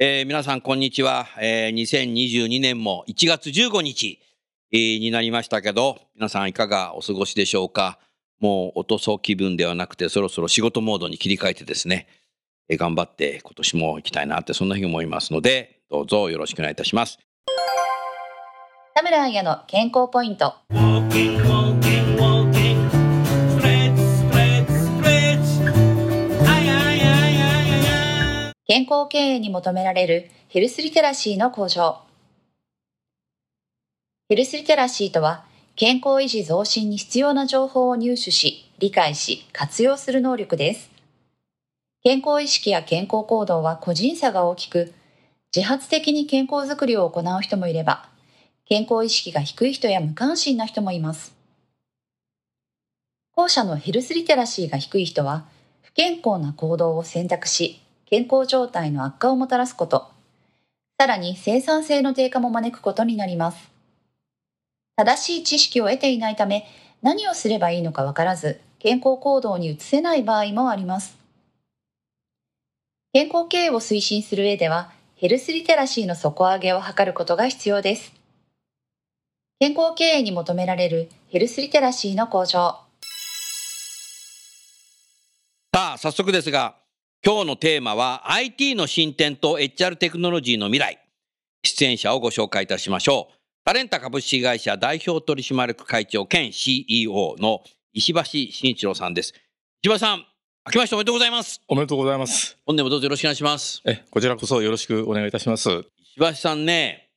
[0.00, 4.20] えー皆さんこんにちは、えー2022年も1月15日、
[4.70, 7.98] えーになりましたけど皆さんいかがお過ごしでしょうか？
[8.40, 12.06] もう落とそう気分ではなくてそろそろ仕事モードに切り替えてですね、
[12.68, 17.18] えー頑張って今年も行きたいなってそんなふうに思いますのでどうぞよろしくお願いいたします。
[18.94, 20.54] 田村彩の健康ポイント。
[28.88, 31.98] 康経営に求められるヘルスリテラシーの向上。
[34.28, 35.44] ヘルスリテラシーとは、
[35.76, 40.90] 健康維持増進に必要な情報を入手し、理解し、活用する能力です。
[42.02, 44.92] 健康意識や健康行動は個人差が大きく、
[45.54, 48.08] 自発的に健康づくりを行う人もいれば、
[48.66, 51.34] 健康意識が低い人や無関心な人もいます。
[53.34, 55.46] 後者のヘルスリテラシーが低い人は、
[55.82, 57.80] 不健康な行動を選択し、
[58.10, 60.08] 健康状態の悪化をもたらすこと、
[60.98, 63.70] さらに生産性の低下も招くことになります。
[64.96, 66.66] 正しい知識を得ていないため、
[67.02, 71.18] 何をすればいいのかわからず、健康行動に移せない場合もあります。
[73.12, 78.14] 健康経営を推進する上では、ヘルスリテラシーの底上げを図ることが必要です。
[79.60, 82.78] 健康経営に求められるヘルスリテラシーの向上。
[85.74, 86.87] さあ、早速ですが、
[87.24, 91.00] 今日のテーマは IT の進展と HR テクノロジーの未来。
[91.64, 93.34] 出演者をご紹介いたしましょう。
[93.64, 99.34] タレンタ株式会社代表取締役会長兼 CEO の石橋慎一郎さんです。
[99.82, 100.18] 石橋さん、
[100.64, 101.60] 明けましておめでとうございます。
[101.66, 102.56] おめでとうございます。
[102.64, 103.82] 本年もどうぞよろしくお願いします。
[103.84, 105.70] え、こちらこそよろしくお願いいたします。
[105.70, 107.10] 石橋さんね、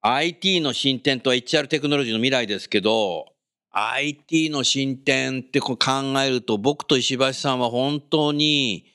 [0.00, 3.26] IT の進展と HR テクノロジーの未来ですけど、
[3.70, 8.91] IT の進展ってこう考えると、僕と石橋さんは本当に、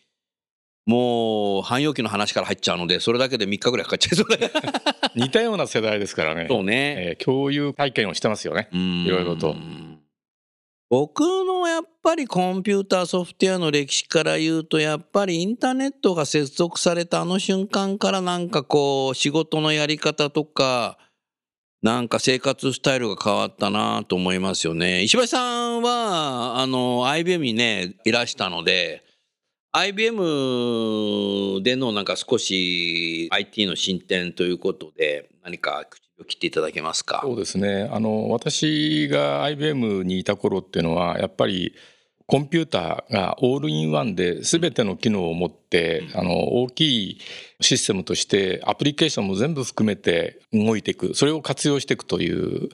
[0.87, 4.49] もう、汎用機の話から入っちゃうので、それだけで3日ぐらいかかっちゃいそうだ
[5.15, 6.47] 似たような世代ですからね。
[6.49, 6.95] そうね。
[6.97, 8.69] えー共有体験をしてますよね。
[8.71, 9.55] いいろいろと。
[10.89, 20.97] 僕のやっぱりコンピューターソフトウェアの歴史から言うとやっぱりインターネットが接続されたあの瞬間からなんかこう仕事のやり方とか
[21.81, 25.03] なんか生活スタイルが変わったなと思いますよね。
[25.03, 29.03] 石橋さんはあの IBM にねいらしたので
[29.79, 37.21] IBM でのなんか少し IT の進展ということで何か口を切っていただけますか？
[37.23, 37.87] そうですね。
[37.91, 41.75] あの、私が IBM にいた頃っていうのは、やっぱり
[42.25, 47.19] コンピューターがオールインワンで全ての機能を持って、あの、大きい
[47.61, 51.13] システムとしてアプリケーションも全部含めて動いていく。
[51.13, 52.69] それを活用していくという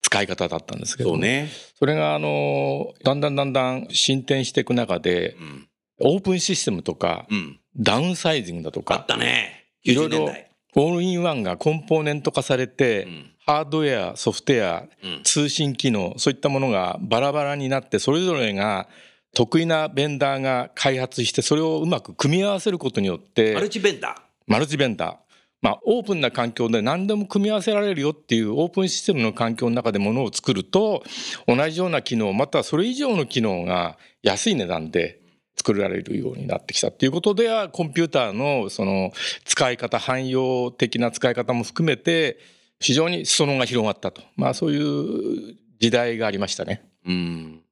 [0.00, 1.50] 使い方だったんですけどね。
[1.76, 5.68] それがあのだんだんだんだん進展していく中でうん。
[6.00, 7.60] オープンシステムとかうん。
[7.78, 9.66] ダウンサイジングだとあっかたね。
[9.84, 10.32] 90いろいろ。
[10.78, 18.88] オールインワンがコンポーネント化されて、うんハードウェアソフトウェアうん通信機能そういったものがバラバラになってそれぞれが
[19.34, 25.16] 得意なベンダーが開発してそれをうまく組み合わせることによってマルチベンダマルチベンダー
[25.62, 31.02] まあ、オープンな環境で何でも組み合わせられるよっていうオープンシステムの環境の中でものを作ると
[31.48, 35.20] 同じような機能またはそれ以上の機能が安い値段で
[35.56, 39.12] 作られるようになってきたっていうことではコンピューターのその
[39.44, 42.38] 使い方汎用的な使い方も含めて
[42.78, 46.82] 非常に裾野が広がったとまあそういう時代がありましたね。
[47.06, 47.10] ー。
[47.10, 47.62] うん。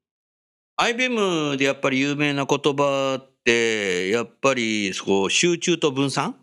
[0.76, 6.34] IBM でやっぱり有名な言葉って、やっぱりこう集中と分散、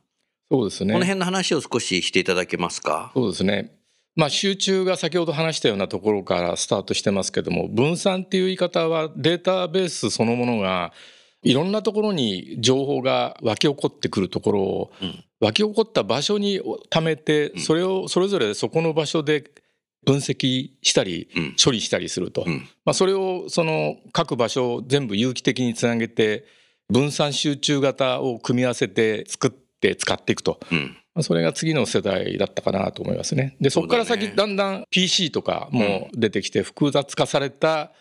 [0.50, 3.12] そうですねこの辺の話を少ししていただけますか？
[3.14, 3.76] そうですね。
[4.16, 10.94] まあ集中が先ほど話したようなところからスタートしてますけども分散っていう言い方はデータベースそのものが
[11.44, 15.24] いろんなところに情報が湧き起こってくるところを、うん。
[15.40, 16.62] 湧き起こった場所に
[16.92, 17.60] 貯めてうん。
[17.60, 19.50] それをそれぞれそこの場所で
[20.06, 21.56] 分析したりうん。
[21.64, 22.58] 処理したりすると、うん。
[22.86, 26.46] まあ、それをその各場所を全部有機的につなげて
[26.90, 30.96] 分散集中型を組み合わせて作って使っていくと、うん。
[31.14, 33.58] まあ、それが次の世代だったかなと思いますね。
[33.60, 37.92] でそこから先だんだん PC とかも出てきて複雑化された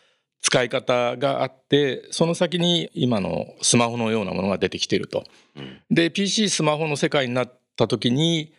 [0.42, 5.24] 使い方があってその先に今のスマホのようなものが出てきていると。
[5.56, 8.52] うんで PC スマホの世界になった時に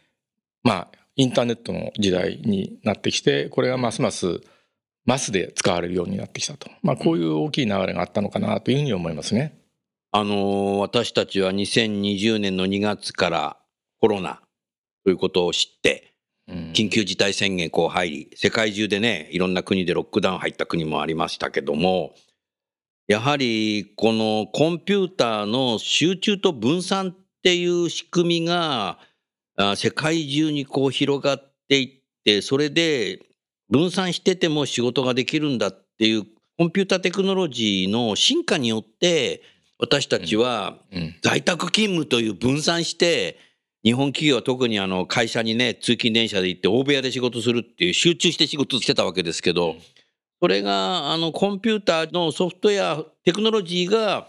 [0.63, 4.41] まあインターネットの時代になってきてこれがますます
[5.05, 9.57] マスで使われるようになってきたと、まあ、こういう大きい流れがあったのかなというふうに思いますね。
[10.11, 13.57] あのー私たちは2020年の2月から
[13.99, 14.41] コロナ
[15.03, 16.10] ということを知って、うん
[16.73, 22.13] 緊急事態宣言こう入り、世界中でね、いろんな国でロックダウン入った国もありましたけども、
[23.07, 28.99] やはりこのコンピューターの集中と分散っていう仕組みが、
[29.57, 33.19] あ世界中にこう広がっていって、それで
[33.69, 36.25] 分散してても仕事ができるんだっていう
[36.57, 39.41] コンピューターテクノロジーの進化によって、
[39.79, 41.15] 私たちはうん。
[41.23, 43.37] 在宅勤務という分散して、
[43.83, 49.75] 日本企業は特にあの会社にね、通勤電車で行って大部屋で仕事するっていう集中して仕事してたわけですけど、
[50.39, 54.27] それがあのコンピューターのソフトウェア、テクノロジーが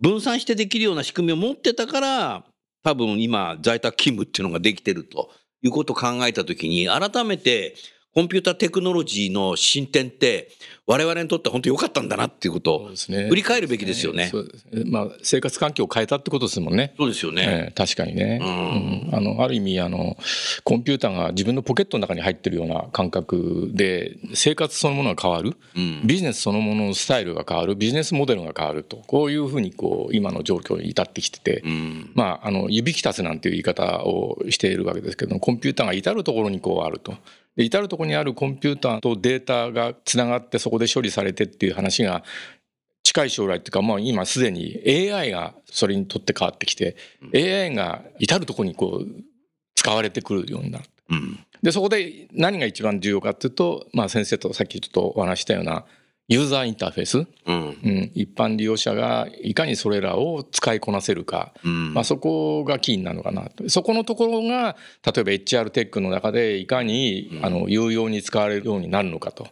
[0.00, 2.44] 分散してできるような仕組みを持ってたから、
[2.82, 5.30] 多分今在宅勤務っていうのができてると
[5.62, 7.76] いうことを考えたときに、改めて
[8.12, 10.48] コンピューターテクノロジーの進展って
[10.84, 13.28] 我々にとって本当良かったんだなっていうことをそうですね。
[13.28, 14.32] 振り返るべきですよね。
[14.86, 16.94] まあ、生活環境を変えたってことですもんね。
[16.98, 17.42] そうですよね。
[17.46, 19.08] ええ確かにね、うん。
[19.08, 19.14] うん。
[19.14, 20.16] あのある意味あの
[20.64, 25.56] コンピューターが自分のポケットの中に入ってるような感覚で生活そのものが変わる。
[25.76, 26.00] うん。
[26.04, 27.76] ビジネスそのもののスタイルが変わる。
[27.76, 28.96] ビジネスモデルが変わると。
[29.06, 32.10] こういうふうにこう今の状況に至ってきてて、うん。
[32.14, 37.14] まあ、あの指きたつなんていう言い方をしているわけですけどもコンピューターが至る所にこうあると。
[37.56, 42.22] で至る所にあるコンピューターとデータがつながってそこで処理されてっていう話が
[43.02, 46.96] 近い将来っていうか、まあ、今すでに AI がそれにとって変わってきて、
[47.34, 49.06] AI が至る所にこう
[49.74, 50.84] 使われてくるようになる。
[51.10, 55.84] うんでそこで何が一番重要かっていうと、まあ、先生とさっきちょっとお話ししたような
[56.30, 57.26] ユーザーインターフェース、うん。
[57.46, 61.92] うん、一般利用者がいかにそれらを使いこなせるか、うん。
[61.92, 63.50] まあ、そこがキーになるのかな。
[63.50, 67.44] とそこのところが例えば HR テックの中でいかに、うん。
[67.44, 69.50] あの有用に使われるようになるのかと、ま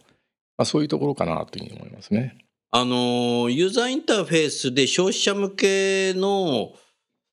[0.59, 2.37] あ、そういうところかなというふうに思いますね。
[2.71, 6.71] あのユーザーインターフェースで消費者向けの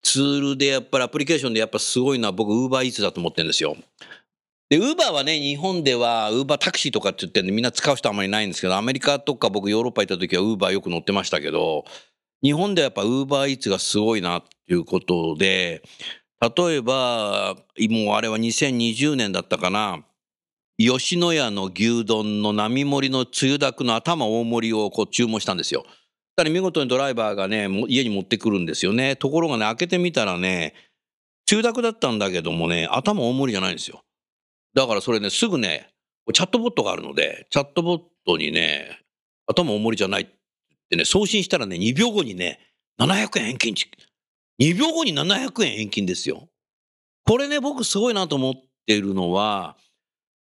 [0.03, 3.77] ツールでやっぱりアプリケーションでやっぱすごいのは僕ウーバーイーツだと思ってるんですよ。
[4.69, 11.85] でウーバーはね日本ではウーバータクシーとかって言ってんでみんな使う人あんまりないんですけどアメリカとか僕ヨーロッパ行った時はウーバーよく乗ってましたけど
[12.43, 15.83] 日本ではやっぱウーバーイーツがすごいなっていうことで
[16.41, 17.57] 例えば
[17.91, 20.05] もうあれは2020年だったかな
[20.79, 25.87] 吉野家の牛丼の並盛りのつゆだくの頭大盛りをこう注文したんですよ。
[26.37, 29.17] ただ見事にドライバーがね家に持ってくるんですよね。
[29.17, 30.75] ところがね開けてみたらね
[31.47, 34.03] つゆだくだったんだけどもね頭大盛りじゃないんですよ。
[34.77, 35.89] だからそれねすぐね
[36.33, 39.01] チャットボットがあるのでチャットボットにね
[39.47, 40.27] 頭大盛りじゃないっ
[40.91, 42.61] てね送信したらね2秒後にね
[43.01, 43.75] 700円返金
[44.61, 46.49] 2秒後に700円返金ですよ。
[47.25, 48.55] これね僕すごいなと思っ
[48.87, 49.77] ているのは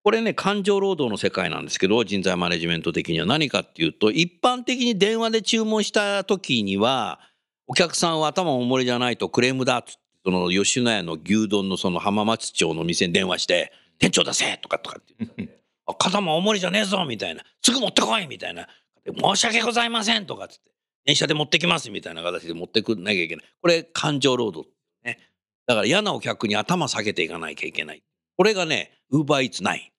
[0.05, 7.21] これね、感情労働の世界なんですけど、人材マネジメント的には何かっていうと、一般的に電話で注文した時には、
[7.67, 18.69] お客さんは頭おもりじゃないとクレームだっつって、その吉野家の牛丼のその浜松町の店に電話して、店長出せとかとかって言って、あ頭おもりじゃねえぞみたいな、すぐ持ってこいみたいな、
[19.07, 20.71] 申し訳ございませんとかっつって、
[21.05, 23.45] 電車で持ってきますみたいな形で持ってくんなきゃいけない。
[23.63, 24.71] これ感情労働。
[25.05, 25.19] ね。
[25.67, 28.03] だから嫌なお客に頭下げていかなきゃいけない。
[28.37, 29.93] これがね、ウーバーイーツない。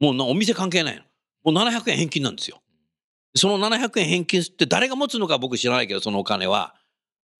[0.00, 1.02] もうなお店関係ないの。
[1.52, 2.60] もう700円返金なんですよ。
[3.34, 6.74] その700円返金って誰が持つのか僕知らないけど、そのお金は。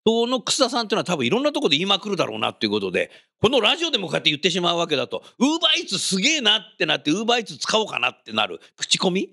[0.07, 3.09] その楠田さんっていうのは多分いろんなところで言いまくるだろうなっていうことで、
[3.41, 9.29] このラジオでもこうやって言ってしまうわけだと、ウーバーイーツすげえなってなって、ウーバーイーツ使おうかなってなる口コミ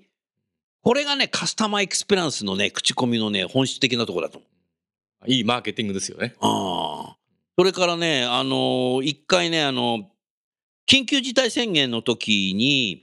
[0.81, 4.47] これがね、カスタマーエクスペリエンスのね、口コミのね、本質的なところだと思
[5.27, 5.31] う。
[5.31, 6.35] いいマーケティングですよね。
[6.41, 7.17] ああ。
[7.57, 10.09] それからね、あのー一回ね、あの、
[10.89, 13.02] 緊急事態宣言の時に、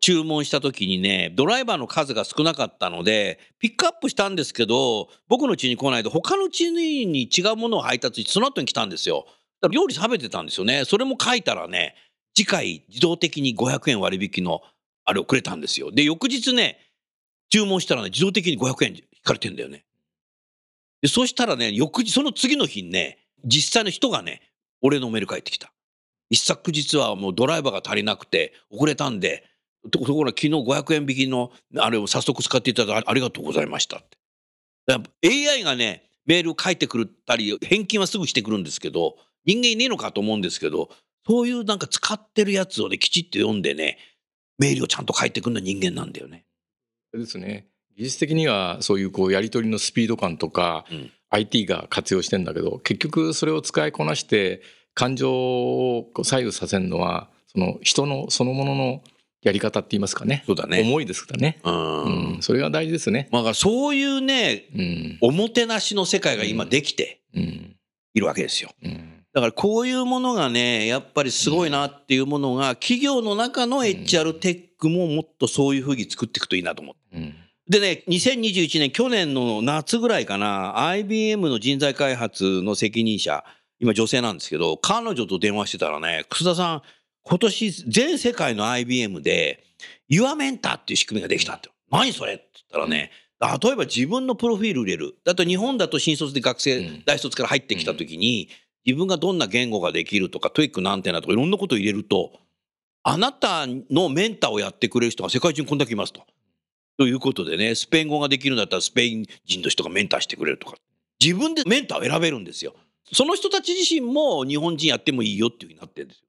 [0.00, 9.26] 注文した時にね、ドライバーの数が少なかったので、ピックアップしたんですけど、僕の家に来ないで、他の家に違うものを配達して、その後に来たんですよ。
[9.60, 10.84] だから料理食べてたんですよね。
[10.84, 11.94] それも書いたらね、
[12.34, 14.62] 次回自動的に500円割引の
[15.04, 15.90] あれをくれたんですよ。
[15.90, 16.78] で、翌日ね、
[17.50, 19.84] 注文したらね、自動的に500円引かれてんだよね。
[21.00, 24.42] でそしたらね、翌日、その次の日にね、実際の人がね、
[24.82, 25.72] 俺のメール返ってきた。
[26.30, 29.44] 一昨日はもうドライバーが足りなくて遅れたんで、
[29.84, 34.18] とところが昨日500円引きのあれを早速使っていただいてありがとうございましたって。
[34.86, 40.90] だから AI がね、メール書いてくれたり、返金はすぐしてくるんですけど、人間いねえのかと思うんですけど、
[41.26, 43.98] そういうなんか使ってるやつをね、きちっと読んでね、
[44.58, 46.44] メールをちゃんと書いてくるのは人間なんだよね。
[47.12, 54.62] ですね技術的にはそういうこうやり取りのスピード感とか、うん IT が活用してんだけど結局それを使いこなして
[54.94, 59.02] 感情を左右させるのはその人のそのものの
[59.42, 60.80] やり方って言いますかねそうだね。
[60.80, 62.04] 思いですからね、うん。
[62.34, 63.28] うん、それが大事ですね。
[63.30, 67.76] まあ、そういうね、うんおもてなしの世界が今できてうん
[68.14, 68.70] いるわけですよ。
[68.82, 77.16] うんだからこういうものがね、やっぱりすごいなっていうものが、企業の中の HR テックももっとそういうふうに作っていくといいなと思って。
[77.16, 77.34] うん
[77.68, 83.44] でね、2021年、去年の夏ぐらいかな、IBM の人材開発の責任者、
[83.78, 86.82] 今女性なんですけど、彼女と電話してたらね、楠田さん、
[87.28, 89.62] 今年全世界の IBM で、
[90.08, 91.68] ユアメンターっていう仕組みができたって。
[91.90, 95.14] 何それって言ったらね、例えば自分のプロフィール入れる。
[95.24, 98.48] だと日本だと新卒で学生、うん大卒から入ってきた時に、
[98.86, 102.32] 自分がどんな言語ができるとか、 TOEIC何点だとかいろんなことを入れると、
[103.02, 106.22] あなたのメンターをやってくれる人が世界中にこんだけいますと。
[106.96, 110.76] ということでね、スペイン語ができるんだったらスペイン人の人がメンターしてくれるとか。
[111.22, 112.74] 自分でメンターを選べるんですよ。
[113.12, 116.27] その人たち自身も日本人やってもいいよっていうふうになってるんですよ。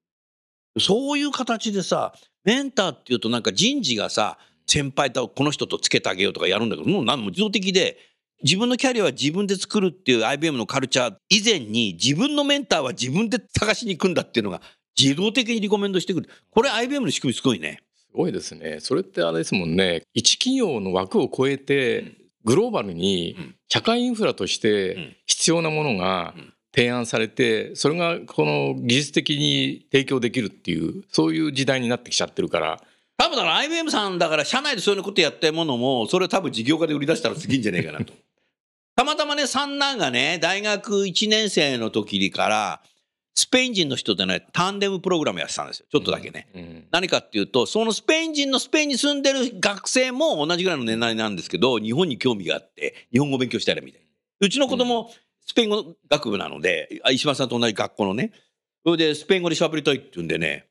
[0.77, 7.97] そういう形でさ、メンターっていうとなんか人事がさ、先輩とこの人とつけてあげようとかやるんだけど、もう何も自動的で、
[8.43, 14.61] 自分のキャリアは自分で作るっていう IBM のカルチャー以前に自分のメンターは自分で探しに行くんだっていうのが
[14.97, 16.29] 自動的にリコメンドしてくる。
[16.51, 17.81] これ IBM の仕組みすごいね。
[17.97, 18.77] すごいですね。
[18.79, 20.03] それってあれですもんね。
[20.13, 32.81] 一企業の枠を超えて、グローバルにうん社会インフラとしうんて必要なものがうん提案されて、それがこの技術的に提供できるっていう、そういう時代になってきちゃってるから、
[33.19, 38.13] 多分だから IBM さんだから社内でそういうことやってるものもそれを多分事業化で売り出したらすげえんじゃねえかなと。
[38.95, 42.81] たまたまね三男がね大学1年生の時から
[43.35, 46.47] スペイン人の人とねタンデムプログラムやってたんですよちょっとだけね。
[46.55, 54.07] うん何かっていうとそのスペイン人のスペインに住んでる学生も同じぐらいの年代なんですけど日本に興味があって日本語勉強したらみたいな。
[54.41, 55.11] うちの子供、
[55.49, 58.31] スペイン語学部なのであ石橋さんと同じ学校のね。
[58.85, 60.67] それでスペイン語で喋りたいって言うんでね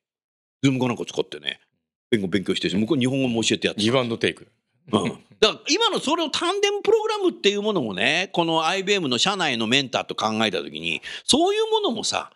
[0.63, 1.59] ズームかなんか使ってね
[2.07, 4.47] スペイン語勉強して向こう日本語も教えてやってギブアンドテイク。
[4.93, 12.31] うん、だから今のそれをタンデムプログラムっていうものもねこの IBM の社内のメンターと考えた時にそういうものもさ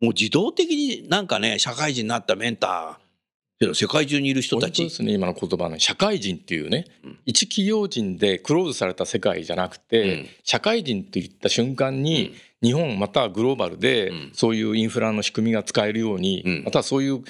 [0.00, 3.01] もう自動的になんかね社会人になったメンター
[3.62, 5.12] っていうのは世界中にいる人たちですね。
[5.12, 7.18] 今の言葉の社会人っていうね、うん。
[7.26, 10.26] 一企業人でクローズされた世界じゃなくて、うん。
[10.42, 14.30] 社会人といった瞬間に、日本またはグローバルで、うん。
[14.34, 16.62] そういうインフラの仕組みが使えるように、うん。
[16.64, 17.22] またはそういう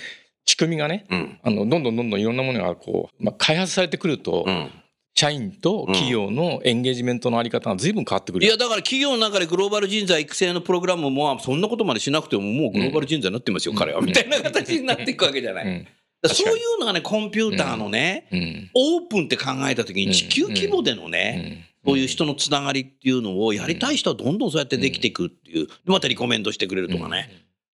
[0.47, 1.39] 仕組みがねうん。
[1.43, 4.71] あのどんどんどんどんいろんなものがこう、まあ、開発されてくると、うん。
[5.15, 8.47] 社員と企業のエンゲージメントのあり方が随分変わってくる。
[8.47, 14.01] いやだから企業の中でグローバル人材育成のプログラムもそんなことまでしなくてももうグローバル人材になってますよ、彼は。
[14.01, 15.67] みたいな形になっていくわけじゃない。
[15.67, 15.87] うん
[16.25, 18.71] そういうのがねコンピューターのね、うん。
[18.75, 27.29] オープンって考えた時に地球規模でのね、そういう人のつながりっていうのをやりたい人はどんどんそうやってできていくっていう、でまたリコメントしてくれるとかね、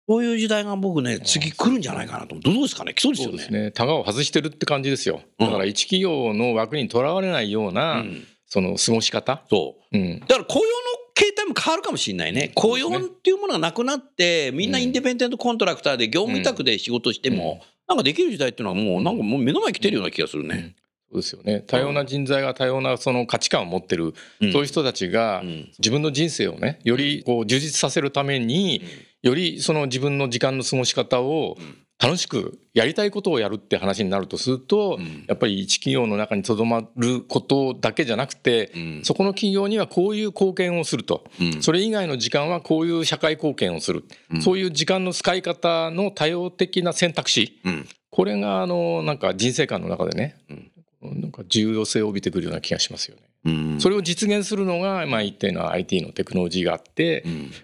[0.06, 2.34] そういう時代が僕ね次来るんじゃないかなと。
[2.34, 2.92] 思うどうですかね？
[2.92, 3.38] 来そうですよね。
[3.38, 3.92] そうですね。
[3.92, 5.22] を外してるって感じですよ。
[5.38, 8.26] だから一企業の枠にとらわれないような、うん。
[8.46, 9.42] その過ごし方。
[9.48, 9.96] そう。
[9.96, 10.20] うん。
[10.20, 10.66] だから雇用の
[11.14, 12.52] 形態も変わるかもしれないね。
[12.54, 20.74] 雇用っていうものがなくなってみんなインディペンデントコントラクターで業務委託で仕事しても、なんかできる時代っていうのはもうなんかもう目の前に来てるような気がするね。
[21.10, 21.60] そうですよね。
[21.60, 24.52] 多様な人材が多様なその価値観を持ってる、うん。
[24.52, 25.70] そういう人たちがうん。
[25.78, 28.82] 自分の人生をね、よりこう充実させるために、
[29.22, 31.56] よりその自分の時間の過ごし方を
[32.02, 35.24] 楽しくやりたいことをやるって話になるとすると、うん。
[35.28, 39.00] やっぱり一企業の中にとどまることだけじゃなくて、うん。
[39.04, 41.62] そこの企業にはこういう貢献をすると、うん。
[41.62, 44.42] それ以外の時間はこういう社会貢献をする、うん。
[44.42, 47.88] そういう時間の使い方の多様的な選択肢、うん。
[48.10, 51.20] これがあのなんか人生観の中でね、うん。
[51.20, 53.22] なんか重要性を帯びてくるような気がしますよね。
[53.44, 53.80] うん。
[53.80, 57.22] それを実現するのが、まあ、一定の IT のテクノロジーがあって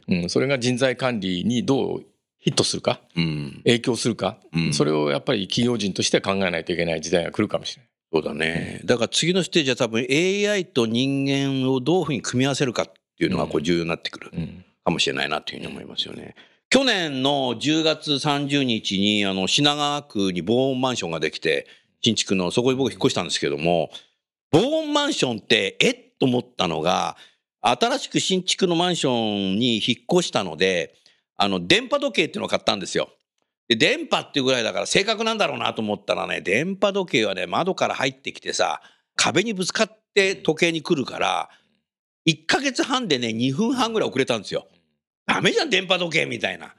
[0.08, 0.22] う、ん。
[0.22, 2.04] うん、それが人材管理にどう
[2.40, 3.00] ヒットするか？
[3.16, 3.60] うん。
[3.64, 4.72] 影響するか、うん。
[4.72, 7.90] それをやっぱり企業人として考えないといけない時代が来るかもしれない。
[8.12, 8.80] そうだね。
[8.84, 14.64] だから次のステージは多分 AI と人間をどういうふうに組み合わせるかっていうのがこう重要になってくるうん。
[14.84, 16.34] かもしれないなというふうに思いますよね。
[16.70, 21.66] 去年の10月30日にあの品川区に防音マンションができて
[22.00, 23.90] 新築のそこに僕引っ越したんですけども
[24.50, 25.96] 防音マンションってえっ？
[26.18, 27.16] と思ったのが
[27.60, 30.94] 新しく新築のマンションに引っ越したので、
[31.42, 33.08] あの、電波時計っていうのを買ったんですよ。
[33.66, 38.82] で、電波っていうぐらいだから正確なんだろうなと思ったらね、電波時計はね、窓から入ってきてさ、
[39.16, 41.48] 壁にぶつかって時計に来るから、
[42.28, 44.68] 1ヶ月半でね、2分半ぐらい遅れたんですよ。
[45.26, 46.74] ダメじゃん、電波時計みたいな。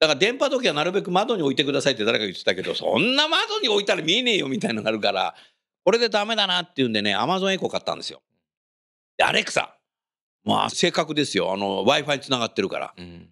[0.00, 5.36] だから電波時計はなるべく窓に置いてくださいって誰か言ってたけど、そんな窓に置いたら見えねえよみたいなのがあるから、
[5.84, 8.22] これでダメだなっていうんでね、アマゾンエコー買ったんですよ。
[9.16, 9.76] で、アレクサ。
[10.42, 11.52] まあ、正確ですよ。
[11.52, 12.94] あの、Wi-Fi につながってるから。
[12.96, 13.28] うん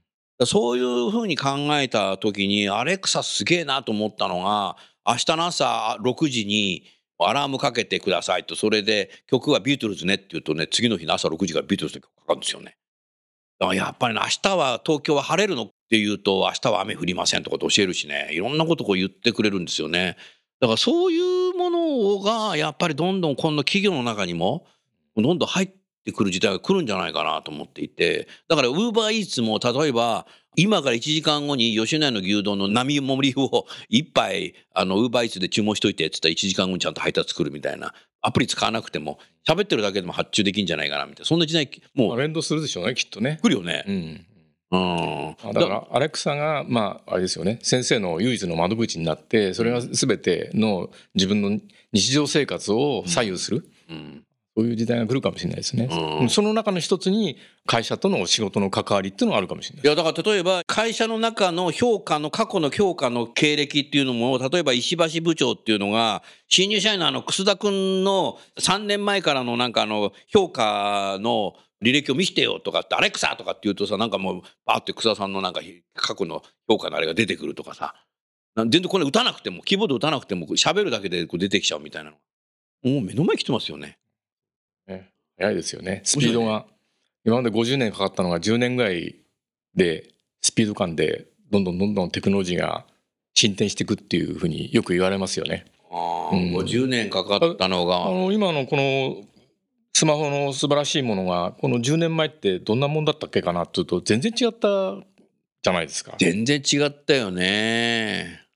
[0.47, 4.77] そういうふうに考えた時に、アレクサすげえなと思ったのが、
[5.07, 6.85] 明日の朝6時に
[7.19, 12.77] アラームかけてくださいと、それで曲はビートルズねって言うとね、次の日の朝6時からビートルズの曲かかるんですよね。
[13.59, 20.17] だからやっぱりね、明日は東京は晴れるのって言うと、明日は雨降りませんとかって教えるしね、いろんなことこう言ってくれるんですよね。
[20.61, 21.19] だからそうい
[21.51, 24.67] うものが、やっぱりどんどん今度企業の中にも、
[25.17, 25.71] どんどん入っ
[26.09, 37.95] てくる時代が来るんじゃないかなと思っていて、だからウーバーイーツも例えば、今から1時間後に吉野家の牛丼の並盛りを一杯、あの、ウーバーイーツで注文しといてって言ったら1時間後にちゃんと配達来るみたいな。
[38.21, 41.27] アプリ使わなくても、喋ってるだけでも発注できんじゃないかなみたいな。
[41.27, 43.39] そんな時代、もうまあ連動するでしょうねきっとね。
[43.43, 43.93] 来るよねう。
[43.93, 44.27] ん
[44.71, 45.37] うん。
[45.45, 51.59] あだからアレクサがまああれですよね先生の唯一の窓口になってそれが全ての自分の
[51.93, 54.25] 日常生活を左右する、うん
[54.59, 55.89] そういう時代が来るかもしれないですね、
[56.21, 56.29] うん。
[56.29, 75.61] その中の一つに会社との仕事の関わりっていうのがあるかもしれないいやだから例えば会社の中の評価の過去の評価の経歴っていうのも例えば石橋部長っていうのが新入社員のあの楠田君の3年前からのなんかあの評価の履歴を見せてよとかってアレクサとかって言うとさなんかもうバーって楠田さんのなんか
[75.95, 77.95] 過去の評価のあれが出てくるとかさ
[78.57, 82.17] な全然これ打たなくてもキーボード打たなくても喋るだけでこう出てきちゃうみたいなの。
[82.83, 83.99] もう目の前に来てますよね。
[85.39, 86.67] ね早いですよねスピードが
[87.25, 89.17] 今まで50年かかったのが10年ぐらい
[89.75, 90.09] で
[90.41, 92.85] スピード感でどんどんどんどんテクノロジーが
[93.35, 95.67] 進展していくっていうふうによく言われますよね。
[95.91, 99.23] ああ、うん50年かかったのがあの今のこの
[99.95, 104.97] スマホの素晴らしいものがこの10年前ってどんなもんだったっけかなっていうと全然違った
[105.63, 106.15] じゃないですか。
[106.19, 108.48] 全然違ったよね。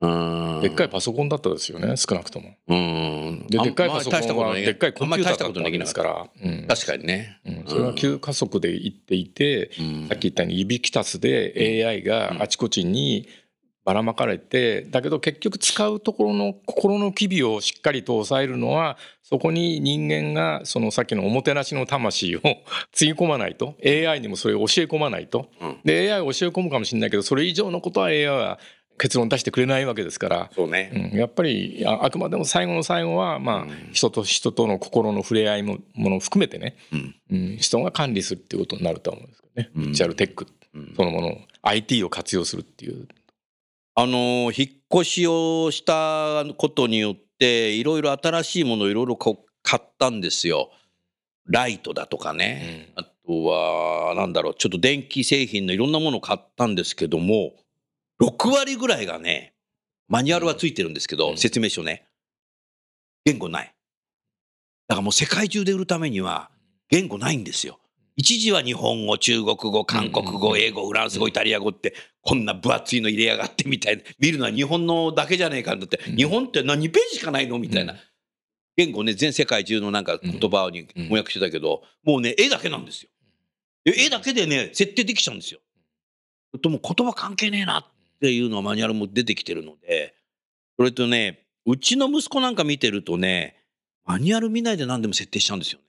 [0.00, 0.60] うん。
[0.62, 2.54] でっかいパソコンだったですよね少なくとも。
[2.68, 3.46] うん。
[3.48, 6.66] ででっかいパソコンはでっかいコンピューターだったですから、うん。
[6.66, 7.40] 確かにね。
[7.44, 7.64] うん。
[7.66, 10.08] それは急加速でいっていて、うん。
[10.08, 13.28] さっき言ったように指きたすで AI があちこちに
[13.84, 22.40] ばらまかれてだけど結局使うところの心の機微をしっかりと抑えるのはそこに人間がそのさっきのおもてなしの魂を
[22.92, 25.48] つぎ込まないと AI にもそれを教え込まないと。
[25.60, 25.76] うん。
[25.84, 28.58] で AI を教え込むかもしれないけどそれ以上のことは AI は
[29.00, 30.50] 結論出してくれないわけですから。
[30.54, 31.10] そうね。
[31.12, 33.90] うん、やっぱりああくまでも最後の最後は、まあうん。
[33.92, 37.14] 人と人との心の触れ合いもものを含めてね、うん。
[37.30, 39.86] うん、人が管理するっていうことになると思うんですけどね、うん。
[39.86, 40.46] ビジュアルテック。
[40.74, 40.94] うん。
[40.94, 43.08] そのものを IT を活用するっていう。
[43.94, 50.70] あの引っ越しをしたことによっていろいろ新しいものをいろいろこう買ったんですよ。
[51.46, 57.52] ライトだとかね、あとはなんだろうちょっと電気製品のいろんなものを買ったんですけども
[58.20, 59.54] 6割ぐらいがね
[60.10, 61.38] マニュアルはついてるんですけど、うん。
[61.38, 62.04] 説明書ね。
[63.24, 63.74] 言語ない。
[64.88, 66.50] だからもう世界中で売るためには
[66.88, 67.78] 言語ないんですよ。
[68.16, 76.16] 一時は日本語、中国語、韓国語、英語、フランス語、イタリア語って、こんな分厚いの入れやがってみたいな、見るのは日本のだけじゃねえかんだって、うん。
[76.16, 77.92] 日本って何ページしかないのみたいな。
[77.92, 77.98] うん。
[78.76, 83.10] 言語ね、全世界中のなんか言葉に翻訳してたけど、もうね、絵だけなんですよ。
[83.84, 85.60] で絵だけでね、設定できちゃうんですよ。
[86.60, 87.78] ともう言葉関係ねえな。
[87.78, 90.14] っていうのはマニュアルも出てきてるので、
[90.76, 93.56] それとね、うちの息子なんか見てるとね、
[94.04, 95.84] マニュアル見ないで何でも設定しちゃうんですよね。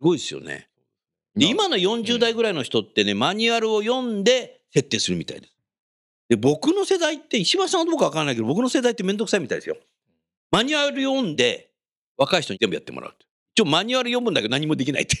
[0.00, 0.68] すごいですよね。
[1.36, 5.54] で今の40代ぐらいの人ってね、マニュアルを読んで設定するみたいです。
[6.28, 9.76] で、僕の世代って、石橋さんはどうかわからないけど、僕の世代ってめんどくさいみたいですよ。
[10.50, 11.70] マニュアル読んで、
[12.16, 13.24] 若い人に全部やってもらうって。
[13.54, 15.16] 一応マニュアル読むんだけど何もできないって。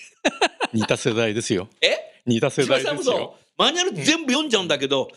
[0.72, 2.22] 似た世代ですよ え？
[2.26, 3.36] 似た世代ですよ。
[3.56, 5.08] マニュアル全部読んじゃうんだけど、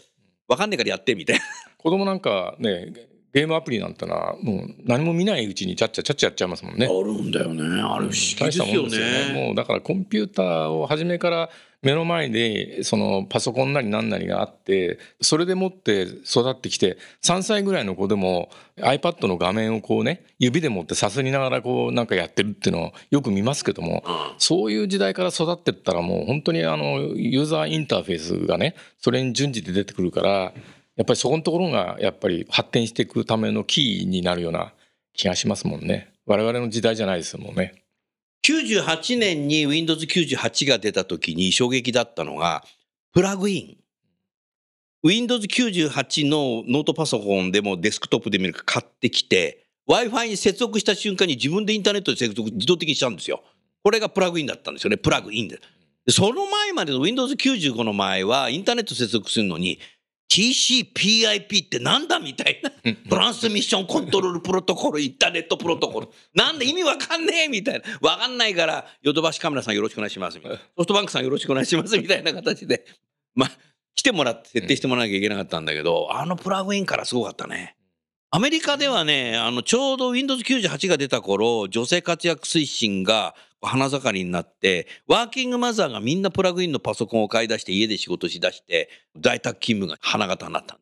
[0.52, 1.42] わかんないからやってみたいな。
[1.78, 2.92] 子供なんかね
[3.34, 7.64] ゲームアプリなんてのはもう何も見ないうちにちゃっちゃちゃっちゃやっちゃいますもんねあるんだよね。
[7.64, 9.46] あれ不思議ですよねね。
[9.48, 11.50] もうだからコンピューターを初めから
[11.82, 34.74] 目の前でそのパソコンなり何なりがあってそれでもって育ってきて3歳ぐらいの子でも iPad の画面をこうね指で持ってさすりながらこうなんかやってるっていうのをよく見ますけどもうんそういう時代から育ってったらもう本当にあのユーザーインターフェースがねそれに順次で出てくるからやっぱりそこのところがやっぱり発展していくためのキーになるような
[35.14, 37.81] 気がしますもんね我々の時代じゃないですもんね。
[38.44, 42.64] 98年に Windows98 が出た時に衝撃だったのが、
[43.14, 43.78] プラグイン。
[45.08, 53.44] Windows98 のノートパソコンでもデスクトップで見るか買ってきて、Wi-Fi に接続した瞬間に自分でインターネットで接続自動的にしちゃうんですよ。
[53.84, 54.98] これがプラグインだったんですよね。
[54.98, 55.48] プラグイン。
[55.48, 55.60] で
[56.10, 59.80] その前までの Windows95 の前は、インターネット接続するのに、
[60.32, 62.72] TCPIP ってなんだみたいな。
[63.10, 66.08] トランスミッションコントロールプロトコル、インターネットプロトコル。
[66.34, 68.10] なんで意味わかんねえみたいな。
[68.10, 70.40] わかんないから、ヨドバシカメラさんよろしくお願いします。
[70.40, 71.98] ソフトバンクさんよろしくお願いします。
[71.98, 72.86] みたいな形で。
[73.36, 73.52] まあ、
[73.94, 77.76] 来てもらって設定してもらわなきゃいけなかったんだけど、あのプラグインからすごかったね。
[78.34, 88.90] アメリカではね、あの、ちょうど Windows98 が出た頃、女性活躍推進が花盛りになって、ワーキングマザーがみんなプラグインのパソコンを買い出して家で仕事しだして、
[89.20, 90.80] 在宅勤務が花形になった。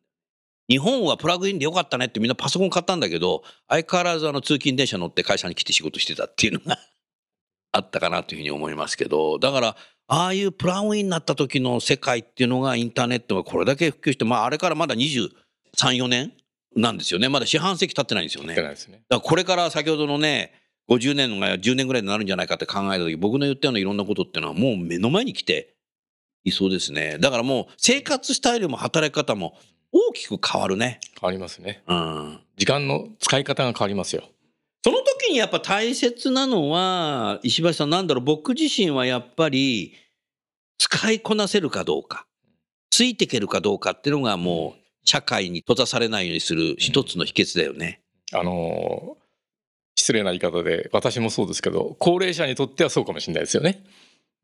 [0.68, 6.78] 日本はプラグインでよかったねってみんなパソコン買ったんだけど、相変わらずあの通勤電車乗って会社に来て仕事してたっていうのが
[7.72, 15.30] あったかなというふうに思いますけど、だから、ああいうプラグインになった時の世界っていうのがインターネットがこれだけ普及して、まああれからまだ23、
[15.74, 16.32] 4年
[16.76, 17.28] なんですよね。
[17.28, 18.52] まだ四半世紀経ってないんですよね。
[18.52, 19.02] ってないですね。
[19.08, 20.52] だからこれから先ほどのね、
[20.88, 25.76] 50年が10年ぐらいになるんじゃないかって考えた時僕の言ったようないろんなことっていうのはもう目の前に来て
[26.44, 27.18] いそうですね。
[27.18, 29.56] だからもう生活スタイルも働き方も
[29.92, 31.00] 大きく変わるね。
[31.20, 31.82] 変わりますね。
[31.86, 32.40] うん。
[32.56, 34.24] 時間の使い方が変わりますよ。
[34.82, 39.94] その時にやっぱ大切なのは、石橋さんなんだろう、僕自身はやっぱり
[40.78, 42.26] 使いこなせるかどうか、
[42.90, 44.79] ついていけるかどうかっていうのがもう
[45.10, 48.00] 社会に閉ざされないようにする一つの秘訣だよね。
[48.32, 49.20] あのー
[49.96, 53.82] 失礼な言い方で私もそうですけど高齢者にとってはそうかもしれないですよね。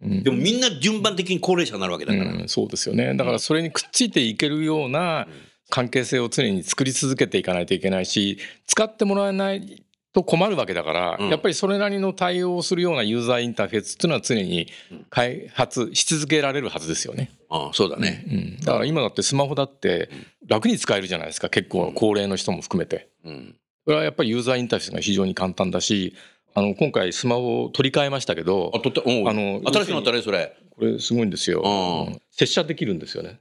[0.02, 2.32] うんでもみんな順番的に高齢者になるわけだから。
[2.32, 5.28] うん、そうですよねだからそれにくっついていけるような
[5.70, 9.84] 関係性を常に作り続けていかないといけないし使ってもらえない
[10.16, 14.68] と困るわけだから、うんやっぱりそれなりの対応をするようなユーザーインターフェースっていうのは常に
[15.10, 17.30] 開発し続けられるはずですよね。
[17.50, 18.24] ああそうだね。
[18.26, 20.08] うん、だから今だってスマホだって
[20.48, 23.08] 楽に使えるじゃないですか結構高齢の人も含めて。
[23.24, 23.56] うん。
[23.84, 26.14] これはやっぱりユーザーインターフェースが非常に簡単だし
[26.54, 30.56] あの今回スマホを取り替えましたけどあの新しくなったね、それ。
[30.70, 31.60] これすごいんですよ。
[31.62, 33.40] うんうん接写できるんですよね。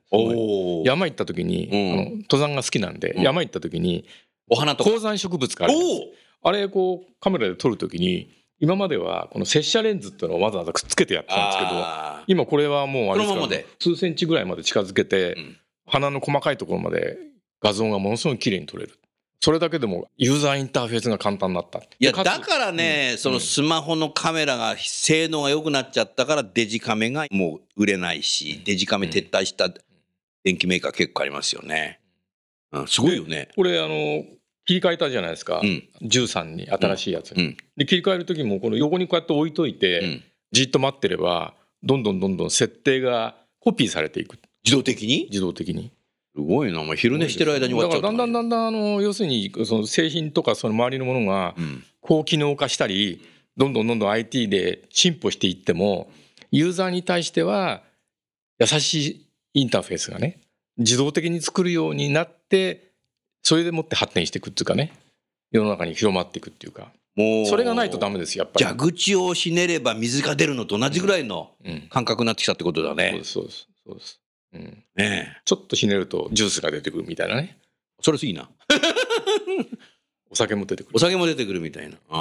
[0.85, 4.05] 山行った時に、うんあの登山が好きなんで、うん山行った時に
[4.49, 4.89] お花とか。
[4.89, 13.19] 高山植物があるんですおおあれこうカメラで撮る時に今まではこの接写レンズっていうのをわざわざくっつけてやってたんですけどあ今これはもうあれ
[13.49, 15.57] ですか数センチぐらいまで近づけて、うん。
[15.87, 17.17] 鼻の細かいところまで
[17.61, 18.99] 画像がものすごい綺麗に撮れる。
[19.39, 21.79] それだけでもユーザーインターフェースが簡単になった。
[21.79, 29.69] いや、だからね、そのスマホのカメラが性能が良くなっちゃったからデジカメがもう売れないし、デジカメ撤退した
[30.43, 31.99] 電機メーカー結構ありますよね。
[32.71, 33.49] うん、すごいよね。
[33.55, 34.23] これあの
[34.65, 35.83] 切り替えたじゃないですか、うん。
[36.01, 37.57] 13に新しいやつに、うん。
[37.77, 40.23] で切り替える時もこの横にこうやって置いといて、うん。
[40.51, 45.27] じっと待ってればどんどんどんどん設定がコピーされていく自動的に？
[45.29, 45.91] 自動的に
[46.35, 46.81] すごいな。
[46.81, 51.83] お前昼寝してる間に終わっちゃうだからだんだんだんだんあの要するにその製品とかその周りのものがうん。
[52.07, 53.19] 高機能化したり
[53.57, 56.11] どんどんどんどん IT で進歩していっても
[56.51, 57.81] ユーザーに対しては
[58.59, 60.39] 優しいインターフェースがね
[60.77, 62.91] 自動的に作るようになって
[63.45, 64.91] それでもって発展していくっていうかね
[65.51, 68.65] 世の中に広まっていくっていうかもう、それがないとダメですよやっぱり。
[68.65, 73.23] 蛇口をひねれば水が出るのと同じぐらいのうん感覚になってきたってことだそうねで。
[73.23, 74.19] すそうですそうです、
[74.53, 77.65] うん、ねちょっとひねるとジュースが出てくるみたいなねえ。
[78.01, 78.49] それいいな。
[80.31, 81.97] お酒も出てくるお酒も出てくるみたいな。
[82.09, 82.19] ああ、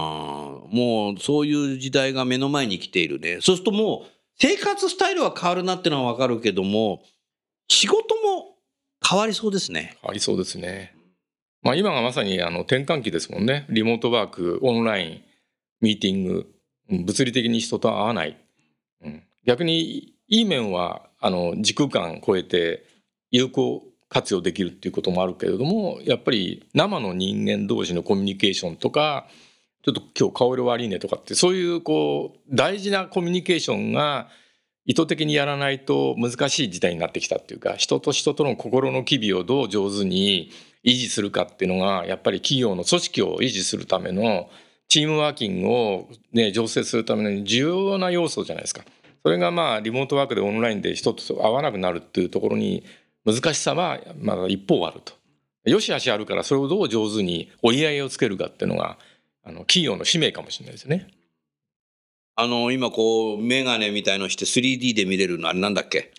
[0.69, 3.39] もうそういう時代が目の前に来ているね。
[3.41, 7.03] そうするともう生活スタイルは変わるなってのはわかるけども、
[7.69, 8.57] 仕事も
[9.07, 9.97] 変わりそうですね。
[10.03, 10.95] ありそうですね。
[11.65, 13.67] まあ今がまさにあの転換期ですもんね。
[13.71, 15.23] リモートワーク、オンライン、
[15.81, 16.47] ミーティング、
[16.89, 18.37] 物理的に人と会わない。
[19.03, 22.87] うん逆にいい面はあの時空間超えて
[23.31, 29.27] 有効活用できるっていうこともあるけれども、やっぱり生の人間同士のコミュニケーションとか、
[29.85, 34.29] ちょっと今日顔色悪いねとかってそういうこう大事なコミュニケーションが
[34.87, 40.51] 意図的にやらないと難しい時代になってきたっていうか人と人との心の機微をどう上手に
[40.85, 44.51] 維持するかっていうのがやっぱり企業の組織を維持するための
[44.89, 48.85] チームワーキングを、ね、醸成するための重要な要素じゃないですか。
[49.23, 52.85] それがまあリモートワークでオンラインで人と会わなくなるっていうところに
[53.25, 55.15] 難しさはまだ一方あると。
[55.65, 58.99] よしあしあるからそれをどう上手に折り合いをつけるかっていうのが
[59.43, 61.09] あの企業の使命かもしれないですね。
[62.37, 66.11] あの、今こう、メガネみたいのして 3D で見れるのあれなんだっけ？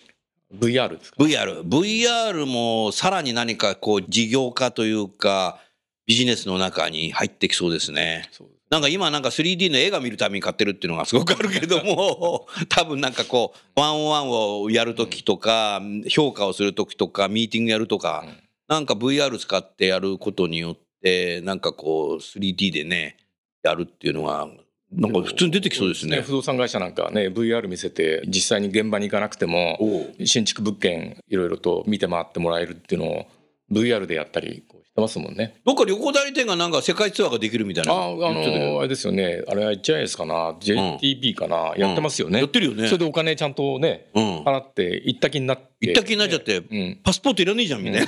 [0.54, 1.62] VR ですか？VR。
[1.62, 5.60] VR もさらに何かこう事業化というか、
[6.06, 8.30] ビジネスの中に入ってきそうですね。
[8.70, 23.16] なんか今なんか 3D の映画見るために買ってるっていうのがすごくあるけれども、 多分なんかこう、ワンオンワンをやるときとか、評価をするときとか、ミーティングやるとか、うんなんか VR 使ってやることによって、なんかこう 3D でね、
[23.62, 24.48] やるっていうのが、
[24.92, 26.20] なんか普通に出てきそうですね。
[26.20, 29.78] 不動産会社なんかはね VR 見せて実際に現場に行かなくても
[30.24, 33.26] 新築物件いろいろと見て回ってもらえるっていうのを
[33.72, 35.56] VR でやったりこうしてますもんね。
[35.66, 37.92] どっか旅行代理店がなんか世界ツアーができるみたいな。
[37.92, 42.38] ああのあれですよねあれは HIS かな JTB かな、やってますよね。
[42.38, 42.86] やってるよね。
[42.86, 44.38] それでお金ちゃんとねうん。
[44.44, 48.06] 払って行った気になって行った気になっちゃって、うんパスポートいらねえじゃん、みたい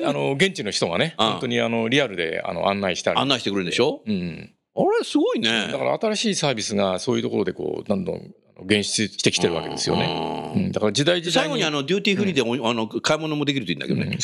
[0.00, 0.08] な。
[0.08, 4.02] あの現地の人がね うん本当にあのリアルであの案内したり案内してくれるんでしょ？
[4.06, 5.68] うん、あれ、すごいね。
[5.70, 10.06] だから新しいサービスがそういうところでこうどんどん現出してきてるわけですよね。
[10.06, 14.18] ねうん、だから時代時代最後にあのデューティーフリーでお、あの買い物もできるといいんだけどね。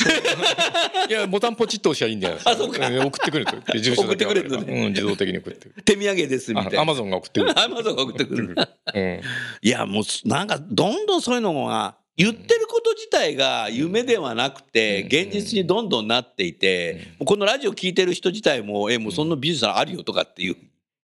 [1.09, 2.51] いやボタンポチッと押しゃいいんじゃないですか。
[2.51, 5.83] あそうかん送ってくると所送ってくれるのねうん自動的に送ってくる。
[5.83, 6.81] 手土産ですみたいな。
[6.81, 7.59] アマゾンが送ってくる。
[7.59, 8.55] アマゾンが送ってくる。
[8.93, 9.21] うん
[9.61, 20.55] いや、もうす、なんか、どんどんそういうのが、言ってること自体が夢ではなくて、うん現実にどんどんなっていて、このラジオ聞いてる人自体も、え、もうそんな技術あるよとかっていう、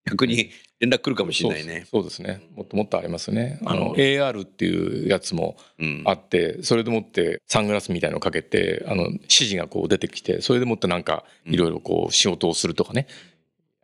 [0.05, 0.49] 逆に
[0.79, 1.85] 連絡来るかもしれないね。
[1.89, 2.41] そうですね。
[2.55, 3.59] もっともっとありますね。
[3.65, 13.07] あの AR っていうやつもうんあって、それでもってサングラスみたいのをかけて、あの指示がこう出てきて、それでもってなんかいろいろこう仕事をするとかね。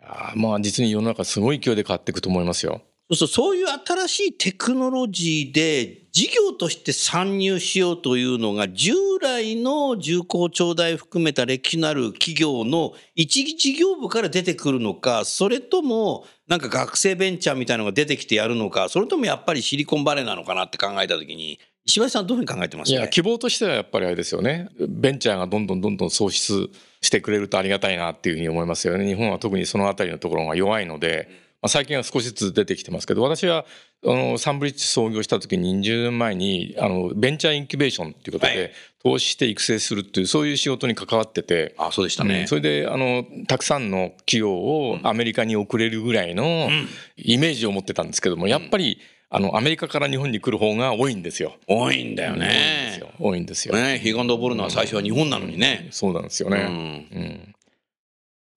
[0.01, 2.81] あまあ実に世の中すごい勢いで変わっていくと思いますよ。
[3.11, 24.69] そうそうそういう新しいテクノロジーで事業として参入しようというのが従来の重工長大含めた歴史のある企業の一事業部から出てくるのかそれともなんか学生ベンチャーみたいなのが出てきてやるのかそれともやっぱりシリコンバレーなのかなって考えた時に石橋さんどういうふうに考えてますか、いや希望としてはやっぱりあれですよね。
[24.79, 26.69] ベンチャーがどんどんどんどん創出
[27.01, 29.07] してくれるとありがたいなっていうふうに思いますよね。
[29.07, 33.65] 日本は特にそのあたりのところが弱いので、まあ、最近は少しずつ出てきてますけど私は
[34.05, 38.71] あのサンブリッジ創業した時に20年前にあのベンチャーインキュベーションっていうことはいで
[39.03, 41.75] 投資して育成するっていうそういう仕事に関わってて。
[41.77, 46.69] あそうでしたねうん、それであのたくさんの企業をアメリカに送れるぐらいの
[47.17, 51.55] イメージを持ってたんですけどもやっぱりあのアメリカから日本に来る方が多いんですよ。
[51.67, 53.09] 多いんだよねよ。
[53.19, 53.75] 多いんですよ。
[53.75, 55.87] ねヒガンドボルのは最初は日本なのにね。
[55.91, 56.63] そうなんですようね。
[56.63, 57.55] んうん。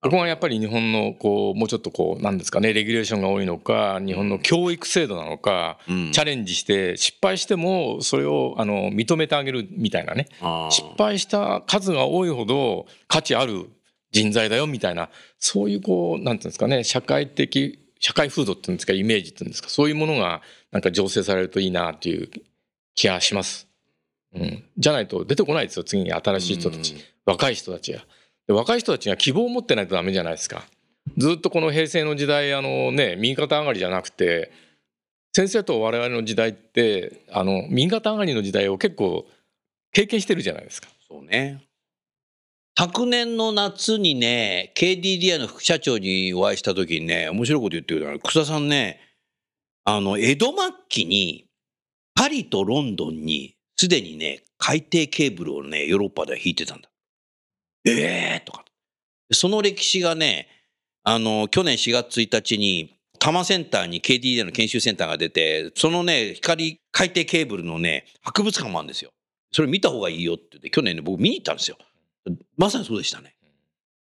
[0.03, 6.13] ここがやっぱり日本のこうもうちょっとこうなんですかねレギュレーションが多いのか日本の教育制度なのか、うん。
[6.13, 10.27] チャレンジして失敗してもそれをあの認めてあげるみたいなね。
[10.71, 13.71] 失敗した数が多いほど価値ある
[14.11, 22.29] 人材だよみたいなそういうこうなんていうんですかね社会的社会風土っていうんですかイメージっていうんですかそういうものがなんか醸成されるといいなっていう
[22.97, 23.69] 気がします。
[24.35, 28.05] うん、じゃないと出てこないですよ次に新しい人たち、若い人たちが。
[28.47, 30.65] で若い人たちが希望を持ってないとダメじゃないですか。
[31.17, 34.53] ずっとこの平成の時代あのね右肩上がりじゃなくて
[35.35, 39.27] 先生と我々の時代ってあの右肩上がりの時代を結構
[39.93, 40.89] 経験してるじゃないですか。
[41.09, 41.63] そうね。
[42.79, 48.99] 昨年の夏にね、KDDI の副社長にお会いした時にね、面白いこと言ってくれたの草田さんね、
[49.85, 50.55] あの、江戸末
[50.89, 51.47] 期に、
[52.15, 56.89] パリとロンドンに、すでにね、海底ケーブルをね、ヨーロッパでは引いてたんだ。
[57.85, 58.65] ええー、とか。
[59.33, 60.49] その歴史がね、
[61.05, 69.13] あの、去年4月1日に、多摩センターに KDDI の研修センターが出て、そのね、光、海底ケーブルのね、博物館もあるんですよ。
[69.53, 71.77] それ見た方がいいよって言って、去年ね、僕見に行ったんですよ。
[72.57, 73.37] まさにそうでしたね。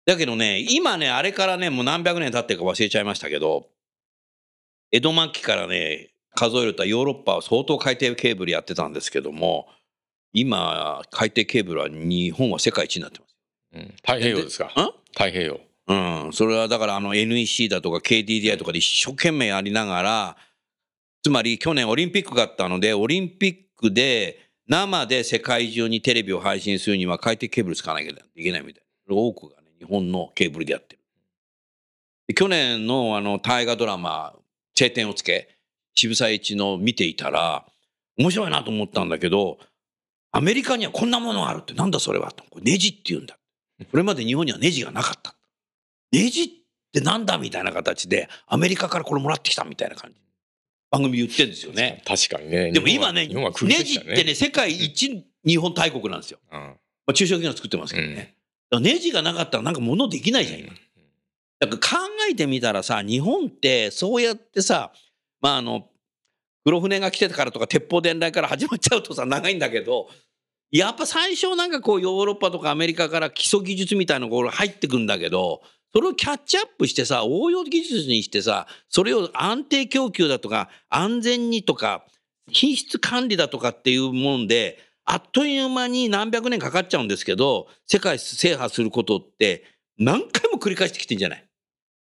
[0.04, 3.68] だけどね、今ね、あれからね、もう何百年経ってるか忘れちゃいましたけど、
[4.90, 9.68] 江戸末期からね、数えるとヨーロッパは相当海底ケーブルやってたんですけども、
[10.32, 13.37] 今、海底ケーブルは日本は世界一になってます。
[13.74, 14.66] うん、太平洋ですか。
[14.66, 14.68] ん？
[15.12, 15.60] 太平洋。
[15.88, 20.36] うん、それはだからあの NEC だとか KDDI とかで一生懸命やりながら、
[21.22, 29.14] つまり去年オリンピックがあったので、オリンピックで生で世界中にテレビを配信するには海底ケーブル使わなきゃいけないみたいな。
[29.14, 31.02] 多くがね、日本のケーブルでやってる。
[32.28, 34.34] で去年のあの大河ドラマ、
[34.74, 35.48] 晴天をつけ、
[35.94, 37.64] 渋沢栄一の見ていたら、
[38.18, 39.58] 面白いなと思ったんだけど、
[40.30, 42.44] アメリカにはこんなものがあるって、なんだそれはと。
[42.60, 43.38] ネジって言うんだ。
[43.90, 45.34] これまで日本にはネジがなかった。
[46.12, 46.48] ネジっ
[46.92, 50.20] てなんだみたいな形で、アメリカからこれもらってきたみたいな感じ。
[50.90, 52.02] 番組言ってるんですよね。
[52.06, 52.72] 確かにね。
[52.72, 56.38] でも今ね、日本は日本はネジってね、世界一日本大国なんですよ。
[56.50, 56.76] うんま
[57.08, 58.14] あ、中小企業作ってますけどね。
[58.16, 58.34] だか
[58.70, 60.70] らネジがなかったらなんか物できないじゃん、今。
[61.60, 64.92] だから考えてみたらさ、日本ってそうやってさ、
[65.40, 65.88] まああの、
[66.64, 70.08] 黒船が来てたからとか鉄砲伝来から始まっちゃうとさ、長いんだけど、
[70.70, 75.62] やっぱ最初なんかこうヨーロッパとかアメリカから基礎技術みたいなところ入ってくんだけど、
[75.94, 82.04] それをキャッチアップしてさ、応用技術にしてさ、それを安定供給だとか、安全にとか、
[82.50, 89.64] 品質管理だとかっていうもんで、あっという間に何百年かかっちゃうんですけど、世界制覇することって
[89.96, 91.38] 何回も繰り返してきてんじゃない？
[91.38, 91.50] だか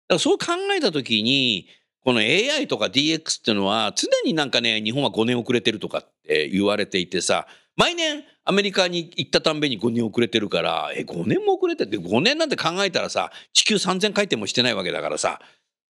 [0.09, 1.67] らそう考えたときに、
[2.03, 15.41] この AI とか DX っていうのは常になんかね、日本は5年遅れてるとかって言われていてさ、毎年アメリカに行ったたんびに5年遅れてるから、え、5年も遅れてって5年なんて考えたらさ、地球3000回転もしてないわけだからさ、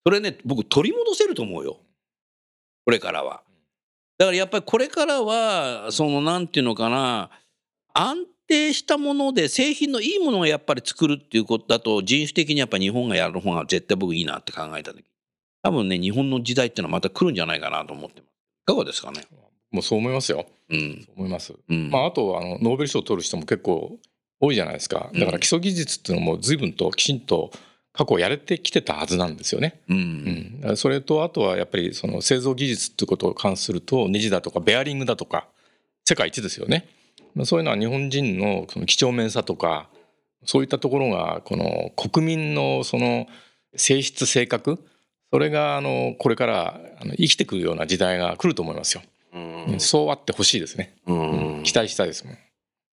[0.04, 1.78] それね、僕取り戻せると思うよ。
[2.84, 3.44] これからは。
[4.18, 7.30] だからやっぱりこれからは、そのなんていうのかな、
[7.94, 15.04] 安定したもので製品のいいものをやっぱり作るっていうことだと人種的にやっぱ日本がやる方が絶対僕いいなって考えた時。
[15.62, 18.30] 多分ね日本の時代っていうのはまた来るんじゃないかなと思ってます。
[18.30, 19.28] いかがですかね？
[19.72, 20.46] もうそう思いますよ。
[20.70, 21.54] うんそう思います。
[21.70, 23.98] うんまあ、あとあのノーベル賞を取る人も結構
[24.40, 25.10] 多いじゃないですか。
[25.14, 27.52] だから基礎技術っていうのも随分ときちんと
[27.94, 29.82] 過去やれてきてたはずなんですよね。
[29.90, 35.48] ううんん、だからそれとあとはやっぱりその製造技術っていうことを関するとネジだとかベアリングだとか
[36.06, 36.88] 世界一ですよね。
[37.34, 39.90] まあそういうのは日本人のその几帳面さとか
[40.46, 43.28] そういったところがこの国民のその
[43.76, 44.80] 性質性格
[45.32, 49.02] それがあのこれからあの生きてくるような時代が来ると思いますよ。
[49.34, 49.80] うん。
[49.80, 50.96] そうあってほしいですね。
[51.06, 51.64] うん。
[51.64, 52.38] 期待したいですもん。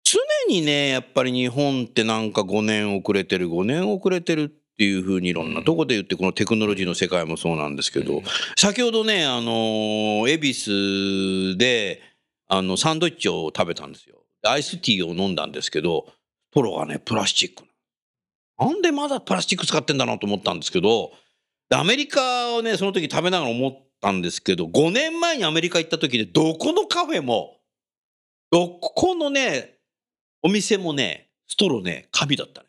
[0.04, 8.22] 常にねやっぱり日本ってなんか5年遅れてる5年遅れてるっていうふうにいろんなとこで言ってこのテクノロジーの世界もそうなんですけど、うん。
[8.56, 12.00] 先ほどねあの恵比寿で
[12.48, 14.16] あのサンドイッチを食べたんですよ。
[14.42, 16.06] アイスティーを飲んだんですけど
[16.50, 17.64] ストローがねプラスチック。
[18.58, 21.12] なんでまだプラスチック使ってんだなと思ったんですけど
[21.70, 27.58] でアメリカをねその時食べながら思ったんですけど5年前にアメリカ行った時でどこのカフェも
[28.50, 29.78] どこのね
[30.42, 32.68] お店もねストローね紙だったね。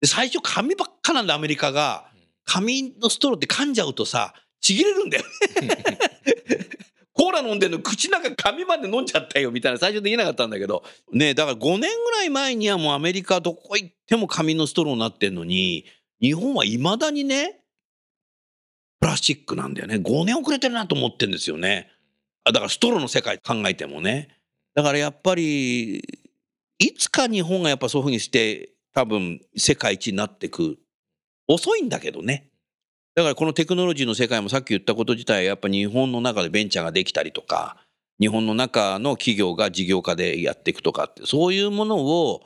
[0.00, 2.12] で最初紙ばっかなんでアメリカが。
[2.44, 5.24] 紙のストローって噛んじゃうとさちぎれるんだよ
[5.62, 5.98] ね。
[7.12, 10.84] コーラ飲んでんの口の中紙まで飲んじゃったよみたいな最初できなかったんだけど。
[11.12, 15.86] ねだから5年ぐらい前にはもうアメリカどこ行っても紙のストローになってんのに
[16.20, 17.60] 日本はいまだにね
[19.04, 19.96] プラスチックなんだよね。
[19.96, 21.90] 5年遅れてるなと思ってんですよね。
[22.46, 24.28] だからストローの世界考えてもね。
[24.74, 25.98] だからやっぱり
[26.78, 30.78] いつか日本がやっぱそういうふうにして多分世界一になってく
[31.46, 32.48] 遅いんだけどね。
[33.14, 37.76] だからこのテクノロジーの世界もさっき言ったこと自体やっぱ日本の中でベンチャーができたりとか
[38.18, 42.40] 日本の中の企業が事業化でやっていくとかってそういうものを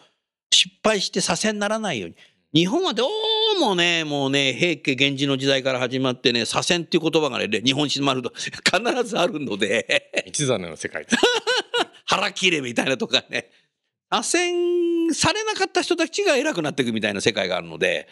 [0.50, 2.16] 失敗してさせにならないように。
[2.54, 11.06] 日本はどうもねもうね平家源氏の時代から始まってね左遷っていう言葉がね日本史にまると必ずあるので一座の世界。
[12.06, 13.50] 腹切れみたいなとかね
[14.10, 18.08] 左遷されなかった人たちが偉くなっていくみたいな世界があるので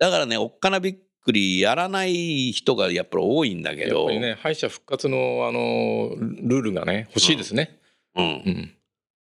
[0.00, 7.78] だからねおっかなびっくりやらない人がやっぱり多いんだけやっどぱりね敗者復活のあのルールがね欲しいですね。
[8.16, 8.75] うん、うん。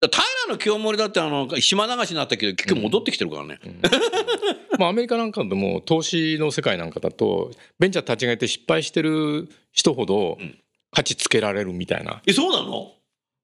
[0.09, 3.81] 平の清盛だってあの島流しになったけど結局戻ってきてるからね、うん。
[4.79, 10.59] まあアメリカなんかでも投資の世界なんかだとベンチャー立ち上げて失敗してる人ほどうん。
[10.93, 12.23] 価値つけられるみたいな。
[12.27, 12.93] えそうなの？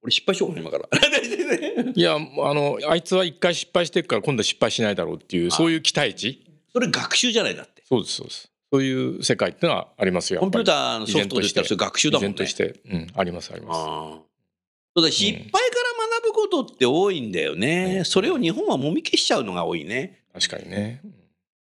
[0.01, 0.89] 俺失敗しようかな今から。
[1.93, 6.41] いやあのあいつは一回失敗してるから今度は失敗しないだろうっていうそういう期待値。
[6.71, 7.83] それ学習じゃないだって。
[7.87, 8.49] そうですそうです。
[8.71, 12.33] そういう世界ってのはありますよコンピューターーのソフトでしたらそれ学習だもんね。
[12.33, 13.77] として、うん、ありますあります。
[13.77, 14.21] ああ
[14.95, 15.61] そうだ失敗から
[16.53, 20.23] ことって多いんだよね、ねそれを日本はもみ消しちゃうのが多いね。
[20.33, 21.01] 確かにね。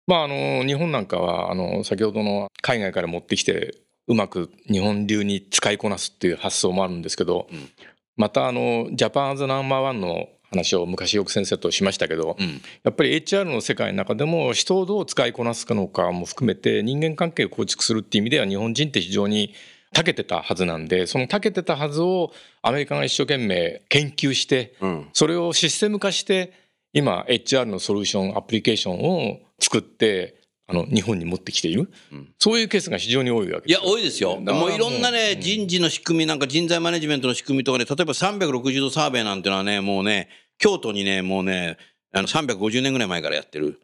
[0.08, 3.76] まああの日本なんかはあの先ほどの海外から持ってきて
[4.08, 7.70] うまく日本流に使いこなすっていう発想もあるんですけど、うん。
[8.16, 12.62] またあのジャパンアズナンバーワンの話を昔よく先生としましたけど、うん。
[12.84, 19.54] やっぱり HR の世界の中でも人をどう使いこなすかのかも含めて人間関係を構築するっていう意味では日本人って非常に
[19.94, 25.10] 長けてたはずなんでその長けてたはずをアメリカが一生懸命研究してうん。
[25.14, 26.54] それをシステム化して
[26.94, 30.36] 今 HR のソリューションアプリケーションを作って
[30.70, 32.34] あの日本に持ってきている、うん。
[32.40, 33.94] そういうケースが非常に多いわけいやですよ。
[33.94, 34.40] 多いですよ。
[34.40, 35.42] もういろんなね、うん。
[35.42, 40.28] 人事の仕組みなんか人材マネジメントの仕組みとかね例えば360度サーベイなんてのはねもうね
[40.58, 41.78] 京都にねもうね
[42.14, 43.80] あの350年ぐらい前からやってる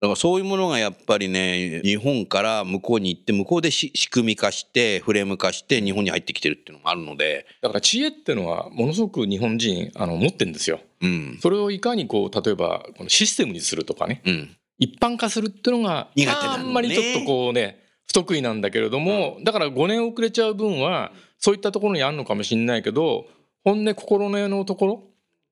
[0.00, 7.46] だからそういうものがやっぱりね日本から向こうに行って向こうでし仕組み化してフレーム化して日本に入ってきてるっていうのがあるので。
[7.62, 10.80] だから知恵っていうのはものすごく日本人あの持ってるんですよ。
[11.00, 11.38] うん。
[11.40, 14.22] それをいかにこう例えばこのシステムにするとかね。
[14.26, 14.56] うん。
[14.78, 16.64] 一般化するっていうのが苦手なのね。
[16.64, 23.26] あんまりちょっとこうね不得意なんだけれども、だから5年遅れちゃう分はそういったところにあるのかもしれないけど
[23.64, 25.04] 本音心ののところ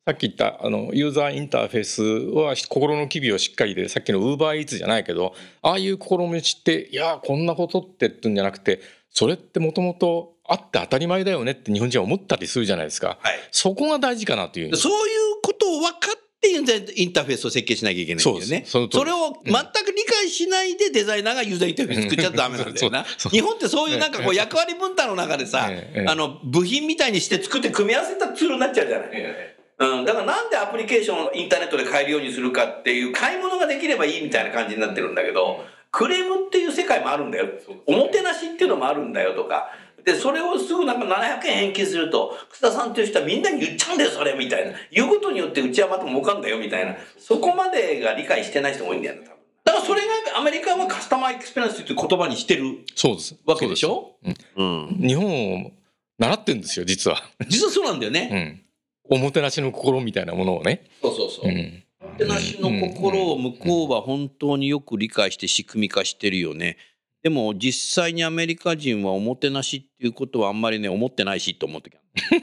[0.07, 13.17] さっき言ったあのユーザーインターフェースは心の機微をしっかりでさっきのウーバーイーツじゃないけどああいう心持ちっていやこんなことってってんじゃなくてそれってもともとあって当たり前だよねって日本人は思ったりするじゃないですか。
[13.23, 13.39] はい。
[13.51, 14.95] そこが大事かなというそうい
[15.39, 18.61] うことを分かってユーザーインターフェースを設計しなきゃいけないんだよそうね。
[18.61, 18.71] です。
[18.71, 23.05] それを全く理解しないでデザイナーがユーザーインターフェース作っちゃダメなんだよ な。
[23.05, 26.01] 日本ってそういうなんかこう役割分担の中でさええ。
[26.01, 29.54] ええ、あの部品みたいにして作って組み合わせたツールになっちゃうじゃない。
[29.79, 37.47] うん、だからなんでアプリケーションをインターネットで買えるようにするかっていう買い物ができればいいみたいな感じになってるんだけど、クレームっていう世界もあるんだよ。
[37.87, 39.69] おもてなしっていうのもあるんだよとか。
[40.05, 44.77] で、それをすぐなんか700円返金すると、楠田さんっていう人はみんなに言っちゃうんだよ、それみたいな。
[44.91, 46.97] 言うことによってうちはまた儲かんだよみたいな。
[47.19, 49.35] そこまでが理解してない人も多いんだよね、多分。
[49.65, 54.17] だからそれがアメリカはカスタマーエクスペリエンスっていう言葉にしてるそうですわけでしょ？
[54.23, 54.99] そうですうん。
[55.01, 55.71] 日本を
[56.19, 58.29] 習ってるんですよ実は、実はそうなんだよね。
[58.31, 58.64] うん、
[59.09, 61.47] おもてなしの心みたいなものをね、そうそうそう。
[61.49, 61.53] う。
[61.53, 66.79] ん、おもてなしの心を向こうは本当によく理解して仕組み化してるよね。
[67.23, 71.95] でも実際にアメリカ人はおもてなしっていうことはあんまりね思ってないしと思ってき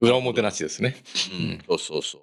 [0.00, 0.96] 裏表なしですね。
[1.32, 2.18] うん、そうそうそ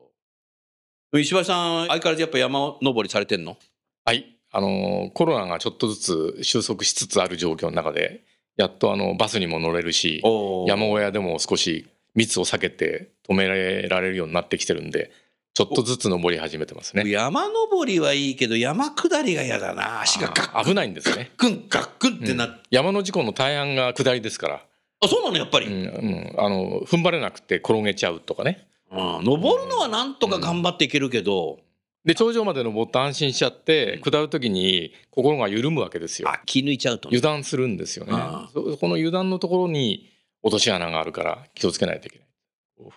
[1.14, 1.20] う。
[1.20, 3.58] 石橋さん相変わらずやっぱ山登りされてんの？
[4.06, 4.38] はい。
[4.52, 8.24] あのコロナがちょっとずつ収束しつつある状況の中で
[8.58, 10.22] やっとあのバスにも乗れるし
[10.68, 13.48] 山小屋でも少し密を避けて止め
[13.88, 15.12] られるようになってきてるんで
[15.54, 17.08] ちょっとずつ登り始めてますね。
[17.08, 20.02] 山登りはいいけど山下りが嫌だな。
[20.02, 21.32] 足がガッあ危ないんですね。
[21.38, 24.66] クンガックンってなって、山の事故の大半が下りですから、
[25.00, 28.68] あそうなのやっぱり、うんうん、あの踏ん張れなくて転げちゃうとかね。
[28.92, 31.60] うん登るのはなんとか頑張っていけるけど、
[32.06, 36.30] で頂上まで登って安心しちゃって下る時に心が緩むわけですよ。
[36.30, 37.18] あ気抜いちゃうとね。
[37.18, 38.12] 油断するんですよね。
[38.12, 42.28] この油断のところに落とし穴があるから気をつけないといけない。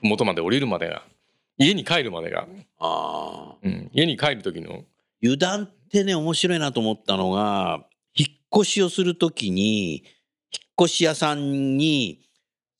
[0.02, 1.04] 麓まで降りるまでが
[1.58, 2.46] 家に帰るまでが、
[2.78, 4.84] あーうん、家に帰る時の。
[5.22, 10.04] 油断ってね面白いなと思ったのが引っ越しをするときに引っ
[10.86, 12.20] 越し屋さんに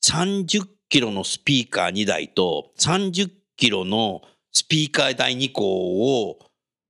[0.05, 4.21] 30キロのスピーカー2台と30キロの
[4.57, 6.39] スピーカー台2個を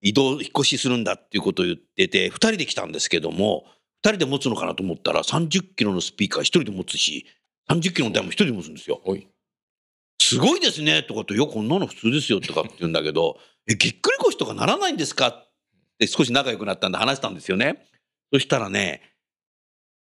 [0.01, 3.65] 移動引っ越しするんだっていうことを言ってて2人で来たんですけども
[4.05, 7.25] 2人で持つのかなと思ったら30キロのスピーカー1人で持つし
[7.69, 9.01] 30キロの台も1人で持つんですよ。
[10.19, 13.37] すごいですねとかって、いや、こんなの普通ですよとかって言うんだけど、
[13.69, 15.47] え、ぎっくり腰とかならないんですかっ
[15.99, 17.85] て少し仲良くなったんで話したんですよね。
[18.33, 19.01] そしたらね、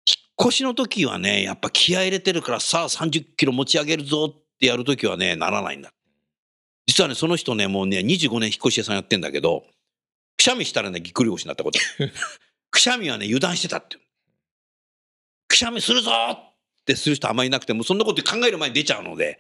[0.07, 5.91] 引っ越しの時はね、やっぱ気合い入れてるからさあ30キロ持ち上げるぞってやる時はね、ならないんだ。
[6.99, 9.65] 実はね、その人ね、もうね、25年引っ越し屋さんやってんだけど、
[10.37, 11.79] くしゃみしたらね、ぎっくり腰になったこと。
[12.73, 13.99] くしゃみはね、油断してたって。
[15.47, 19.39] くしゃみするぞってする人あんまりいなくても、そんなこと考える前に出ちゃうので、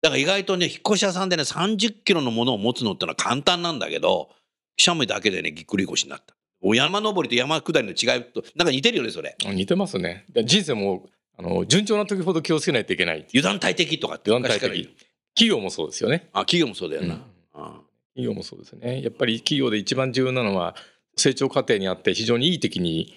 [0.00, 4.30] だから意外とね、引っ越し屋さんでね、30キロのものを持つのってのは簡単なんだけど、
[4.78, 6.34] くしゃみだけでね、ぎっくり腰になった。
[6.62, 9.36] お山登りと山下りの違いと、なんか似てるよね、それ。
[9.44, 14.96] 似てますねで人生もあの順調な時ほど気をつけないといけない油断大敵とかって油断大敵
[15.34, 17.14] 企業もそうですよねあ、企業もそうだよな。
[17.14, 17.22] うん
[17.52, 17.80] あ
[18.12, 20.74] 企業もそうですねやっぱり企業で一番重要なのは
[21.16, 23.14] 成長過程にあって非常にいい時に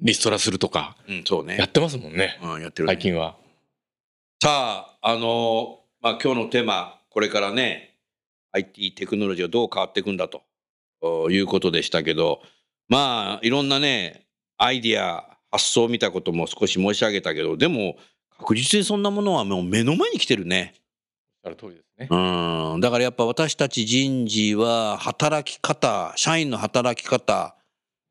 [0.00, 1.56] リストラするとかうん、そうね。
[1.56, 2.94] やってますもんねうん、やってる、ね。
[2.94, 3.36] 最近は
[4.42, 7.96] さあ、あのまあ、今日のテーマ、これからね、
[8.52, 10.42] IT テクノロジーがどう変わっていくんだと
[11.00, 12.42] おいうことでしたけど、
[12.88, 14.26] まあ、いろんなね、
[14.58, 17.96] アイディア、発想を見たことも少し申し上げたけど、でも、
[18.38, 20.74] 確実にそんなものはもう目の前に来てるね。
[21.44, 22.80] おっしゃる通りですねうん。
[22.80, 27.56] だからやっぱ私たち人事は、働き方、社員の働き方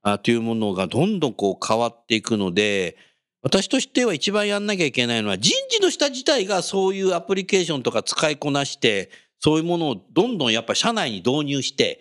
[0.02, 2.98] あというものがどんどんこう変わっていくので、
[3.44, 12.00] 私としては一番やんなきゃいけないのは人事の下自体がそういうアプリケーションとか使いこなしてそういうものをどんどんやっぱ社内に導入して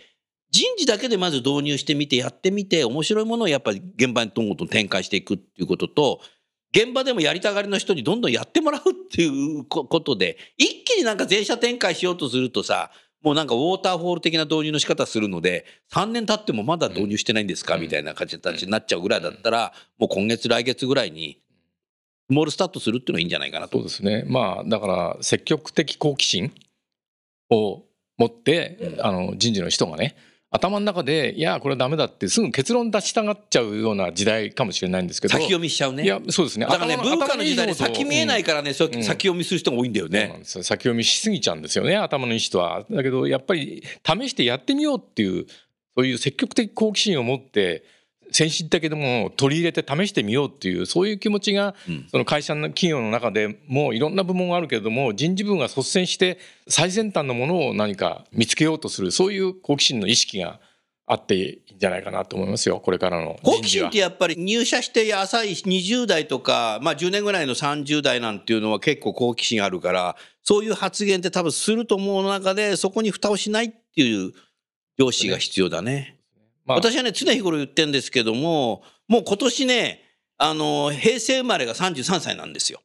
[0.53, 6.21] 人事だけでまず導入してみてやってみて面白いものをやっぱり現場にどんどん展開していくっていうことと
[6.75, 12.91] 現場でもやりたがりの人にどんどんやってもらうっていうこことで一気になんか全社展開しようとするとさ
[13.23, 17.77] もうなんかウォーターフォール的な導入の仕方するので3年経ってもまだ導入してないんですか？
[17.77, 17.83] うん。
[17.83, 21.39] みたいな形になっちゃうぐらいだったらもう今月来月ぐらいに
[22.29, 23.79] スモールスタートするっていうのがいいんじゃないかなと。
[23.79, 24.25] そうですね。
[24.27, 26.53] まあだから積極的好奇心
[27.51, 27.85] を
[28.17, 30.17] 持ってあの人事の人がね
[30.55, 35.33] 頭の中でいやこれはダメだってすぐ結論出したがっちゃうような時代かもしれないんですけど。
[35.33, 36.05] 先読みしちゃうね。
[36.05, 36.67] いやそうですね。
[36.67, 40.39] だからね頭文化の時代で先見えないからね、先読みする人が多いんだよそうなんね。
[40.39, 40.65] ですよ。
[40.65, 42.85] 先読みしすぎちゃうんですよね頭のいい人は。
[42.91, 45.47] だけどやっぱり試してやってみようっていう
[45.97, 47.85] そういう積極的好奇心を持って
[48.33, 52.09] 先進的でも取り入れて試してみようっていうそういう気持ちがうん。
[52.11, 60.61] その会社の企業の中でもいろんな部門があるけれども人事部が率先して最先端のものを何か見つけようとするそういう好奇心の意識が
[61.07, 62.81] あっていいんじゃないかなと思いますよ。
[62.81, 63.63] これからの好人事は。
[63.63, 74.33] 奇心ってやっぱり入社して浅い20代とか、まあ10年ぐらいの30代なんていうのは結構好奇心あるから、そういう発言って多分すると思う中で、そこに蓋をしないっていう
[74.99, 76.19] 上司が必要だね。
[76.65, 80.03] まあ私はね、常日頃言ってるんですけども、もう今年ね、
[80.39, 82.81] あの、平成生まれが33歳なんですよ。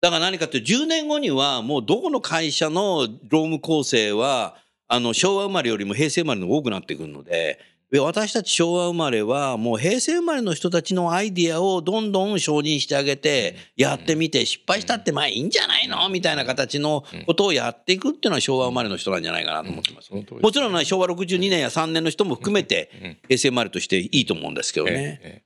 [0.00, 7.58] だから何かって10年後にはもうどこの会社の労務構成は、あの、昭和生まれよりも平成生まれの多くなってくるの、で
[8.00, 16.08] 私たち昭和生まれはもう平成生まれの人たちのアイディアをどんどん承認してあげて、やってみて失敗したってまあいいんじゃないの？
[16.08, 20.12] みたいな形のことをやっていくっていうのは昭和生まれの人なんじゃないかなと思ってます。
[20.12, 20.22] も
[20.52, 23.18] ちろんね昭和62年や3年の人も含めてうん。
[23.28, 25.20] 平成生まれとしていいと思うんですけどね。
[25.22, 25.42] え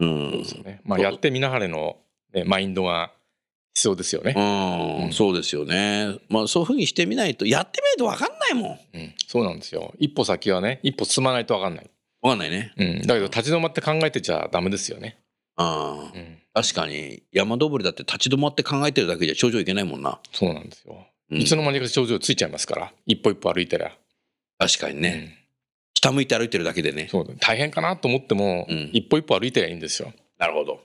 [0.00, 0.44] えうん。
[0.84, 1.96] まあやってみなはれの、
[2.32, 3.12] ね、マインドが
[3.78, 6.18] 必要ですよね、うん、そうですよね。
[6.28, 8.78] まあそういうふうにしてみないと、やってみないと分かんないもん。
[8.94, 9.14] うん。
[9.28, 9.94] そうなんですよ。
[10.00, 12.72] 一歩先はね一歩進まないと分かんない、分かんないね。
[12.76, 15.16] うん、だけど立ち止まって考えてちゃダメですよね、
[15.54, 16.12] ああ。
[16.12, 20.18] うん、確かに山登りだって立ち止まって考えてるだけじゃ頂上行けないもんな。
[20.32, 21.40] そうなんですよ、うん。
[21.40, 22.92] いつの間にか頂上ついちゃいますから。
[23.06, 23.92] 一歩一歩歩いてりゃ、
[24.58, 25.10] 確かにね。
[25.10, 25.38] うん。
[25.94, 27.06] 下向いて歩いてるだけでね。
[27.10, 27.36] そう。
[27.38, 28.90] 大変かなと思っても、うん。
[28.92, 30.12] 一歩一歩歩いてりゃいいんですよ。
[30.38, 30.80] なるほど。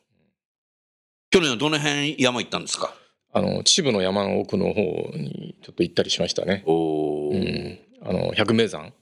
[1.34, 2.94] 去年はどの辺山行ったんですか？
[3.34, 4.82] あの秩父の山の奥の方
[5.16, 7.80] にちょっと行ったりしましたね、おー。
[8.04, 8.94] うん、あの百名山。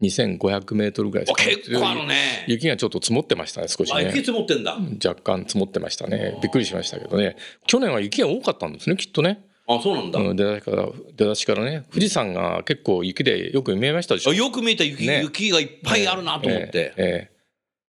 [0.00, 2.44] 2500メートルぐらいですあかね結構あるね。
[2.46, 4.78] 雪がちょっと積もってましたね少しあ、雪ね積もってんだ。
[5.04, 6.38] 若干積もってましたね。
[6.40, 7.36] びっくりしましたけどね。
[7.66, 10.20] 去年は雪が多かったんですねきっとね、あ、そうなんだ。
[10.20, 11.84] うん、出だしから出だしからね。
[11.90, 14.30] 富士山が結構雪でよく見えましたでしょ。
[14.30, 15.22] あよく見えた雪,、ね。
[15.22, 16.68] 雪がいっぱいあるなと思って。
[16.68, 17.39] ええええ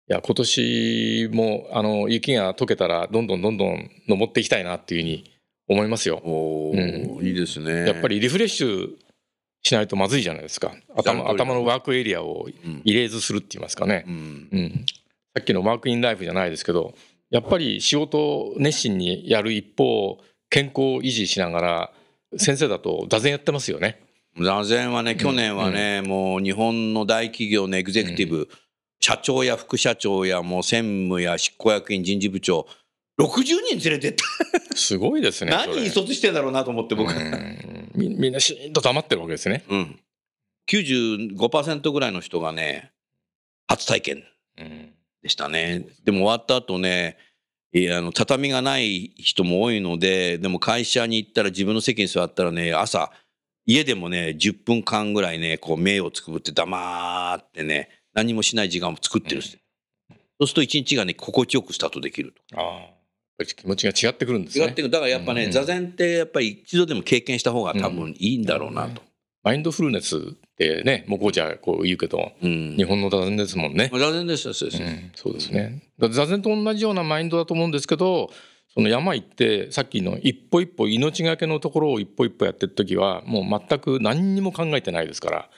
[0.10, 5.32] いや今年もあの雪が溶けたらどんどんどんどん登っていきたいなっていうふうに
[5.68, 6.22] 思いますよ。
[6.24, 7.86] おーいいですね。
[7.86, 8.90] やっぱりリフレッシュ
[9.64, 10.74] しないとまずいじゃないですか。
[10.96, 14.06] 頭頭のワークエリアをうん、イレーズするって言いますかね。
[14.08, 14.14] う、ん。
[14.52, 14.86] うん、
[15.36, 16.94] さっきのワークインライフじゃないですけど
[17.30, 21.92] やっぱり仕事を熱心にやる一方健康を維持しながら
[22.38, 24.02] 先生だと座禅やってますよね。
[24.40, 28.48] 座禅はね、去年はね、もう日本の大企業のエグゼクティブ、
[29.00, 32.68] 社長や副社長やもう専務や執行役員人事部長、
[33.20, 34.24] 60人連れてった。
[34.76, 35.52] すごいですね。
[35.52, 37.12] 何に卒してんだろうなと思って僕。
[37.12, 39.64] うんみ みんなシーンと黙ってるわけですね。
[39.70, 40.00] うん。
[40.70, 42.92] 95%ぐらいの人がね、
[43.68, 44.24] 初体験
[44.58, 44.94] うん
[45.24, 45.86] でしたね。
[46.04, 47.18] でも終わった後ね、
[47.74, 53.12] あの畳がない人も多いので、でも会社に行ったら自分の席に座ったらね、朝、
[53.66, 59.60] 家でもね、10分間ぐらいね、こう目をつくぶって黙ってね、何もしない時間を作ってるんですよ。
[60.10, 60.16] そ
[60.46, 62.60] うすると一日がね、心地よくスタートできると。
[62.60, 62.88] あ
[63.46, 64.66] 気持ちが違ってくるんですね。
[64.66, 64.90] 違ってくる。
[64.90, 69.04] だからやっぱね、うん座禅ってやっぱり一度でも経験した方が多分いいんだろうなと。
[69.44, 70.20] マインドフルネスっ
[70.58, 72.76] てね、もうこうじゃこう言うけど、うん。
[72.76, 73.92] 日本の座禅ですもんね。
[73.94, 74.82] 座禅ですよ、そうです。
[74.82, 75.84] うん、そうですね。
[76.00, 78.32] だ座禅と同じようなマインドだと思うんですけど、
[78.74, 85.50] その山行ってさっきの一歩一歩命がけのところを一歩一歩やってる時はもう全く何にも考えてないですから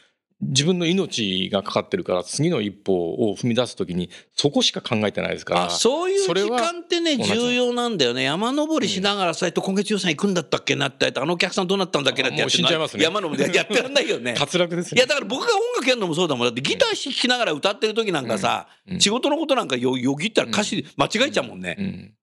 [0.42, 8.24] 自分の命がかかってるから次の一歩を踏み出す時にそこしか考えてないですからあそういう時間ってね重要なんだよね。
[8.24, 13.04] 山登りしながらさ、えっと今月予算行くんだったっけなってあのお客さんどうなったんだっけなってやって死んじゃいますね。
[13.04, 14.36] 山登りやってらんないよね。
[14.40, 15.00] 滑落ですね。
[15.00, 16.48] いやだから僕が音楽やるのもそうだもん。
[16.48, 18.94] だってギター弾きながら歌ってる時なんかさ、うん。
[18.94, 19.02] うん。
[19.02, 22.14] 仕事のことなんかよよぎったら歌詞間違えちゃうもんね、うん。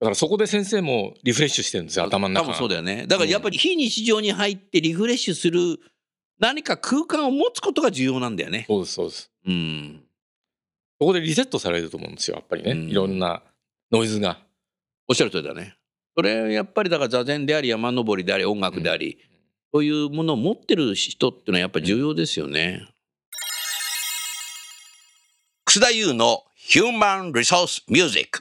[0.00, 2.46] だからそこで先生もリフレッシュしてるんですよ頭の中。
[2.48, 3.06] 多分そうだよね。
[3.06, 5.78] だからやっぱり非日常に入ってリフレッシュする
[6.42, 8.64] 何か空間を持つことが重要なんだよね。
[8.68, 9.30] そうですそうです。
[9.46, 10.02] うん。
[11.00, 12.88] そこでリセットされると思うんですよやっぱりね、うん。
[12.88, 13.42] いろんな
[13.92, 14.38] ノイズが。
[15.06, 15.76] おっしゃる通りだね。
[16.16, 19.18] それやっぱりだから座禅であり山登りであり音楽であり、
[19.72, 22.88] そういうものを持ってる人っていうのはやっぱり重要ですよね。
[25.64, 26.42] 楠田優の
[26.74, 28.40] Human Resource Music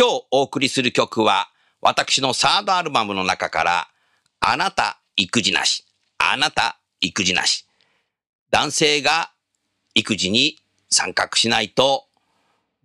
[0.00, 1.50] 今日お送りする曲は
[1.82, 3.88] 私のサードアルバムの中から
[4.40, 5.84] あなた育児なし、
[6.16, 7.66] あなた育児なし。
[8.50, 9.30] 男性が
[9.94, 10.56] 育児に
[10.88, 12.06] 参画しないと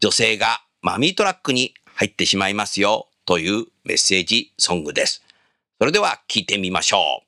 [0.01, 5.23] 女性がマミートラックに入ってしまいますよというメッセージソングです。
[5.79, 7.25] それでは聞いてみましょう。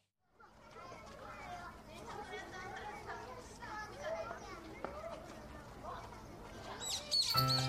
[7.38, 7.67] み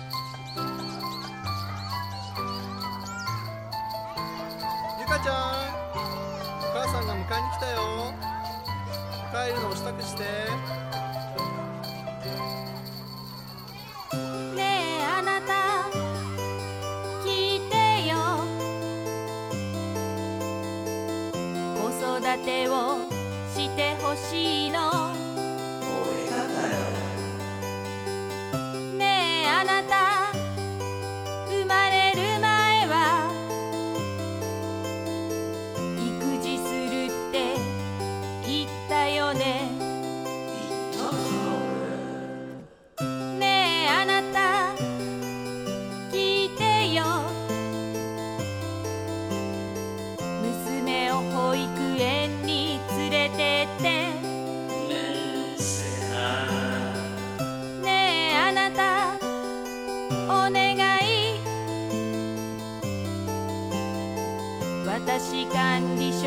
[24.15, 24.48] しい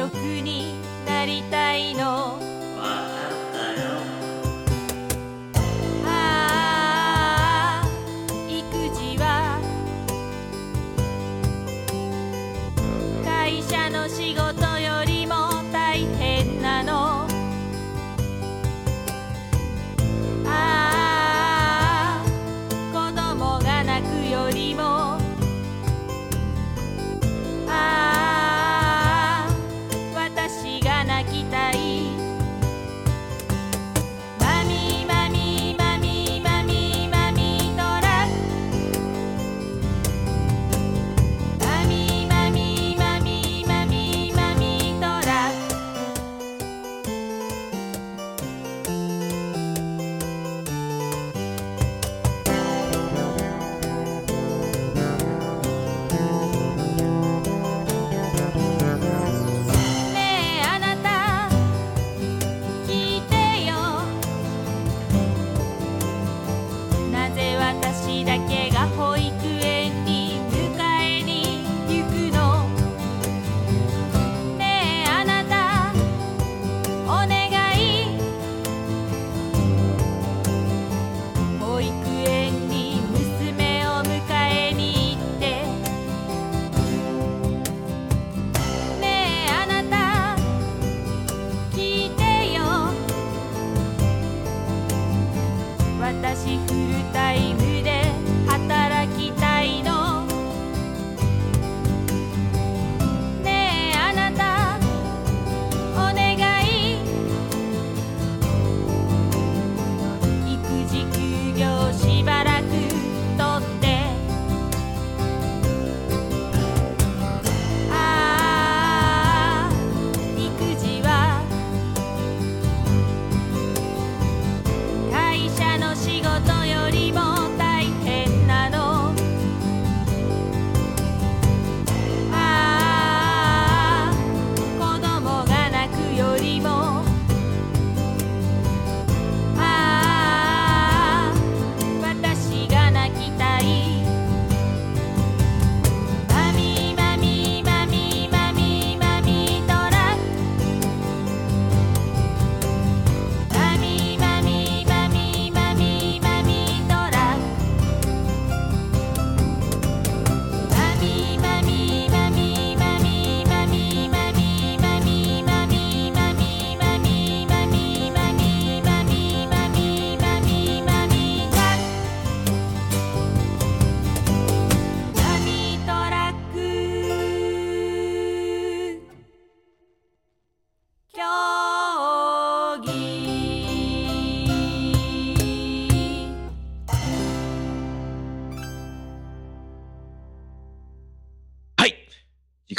[0.02, 0.74] 職に
[1.06, 2.21] なりたいの」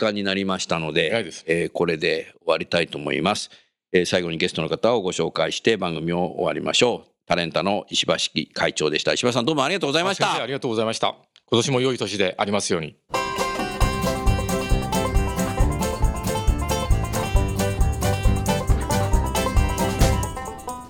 [0.04, 3.50] 間になりましたので、えーこれで終わりたいと思います、
[3.92, 7.10] えー最後にゲストの方をご紹介して番組を終わりましょう。
[7.26, 8.14] タレンタの石橋
[8.54, 9.14] 会長でした。
[9.14, 10.46] 石橋さんどうもありがとうございましたあ。
[10.46, 11.16] りがとうございました
[11.50, 12.96] 今年も良い年でありますように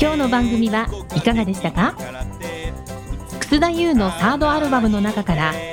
[0.01, 1.95] 今日の番組はいかがでしたか？
[3.39, 5.53] 楠田優のサードアルバムの中から「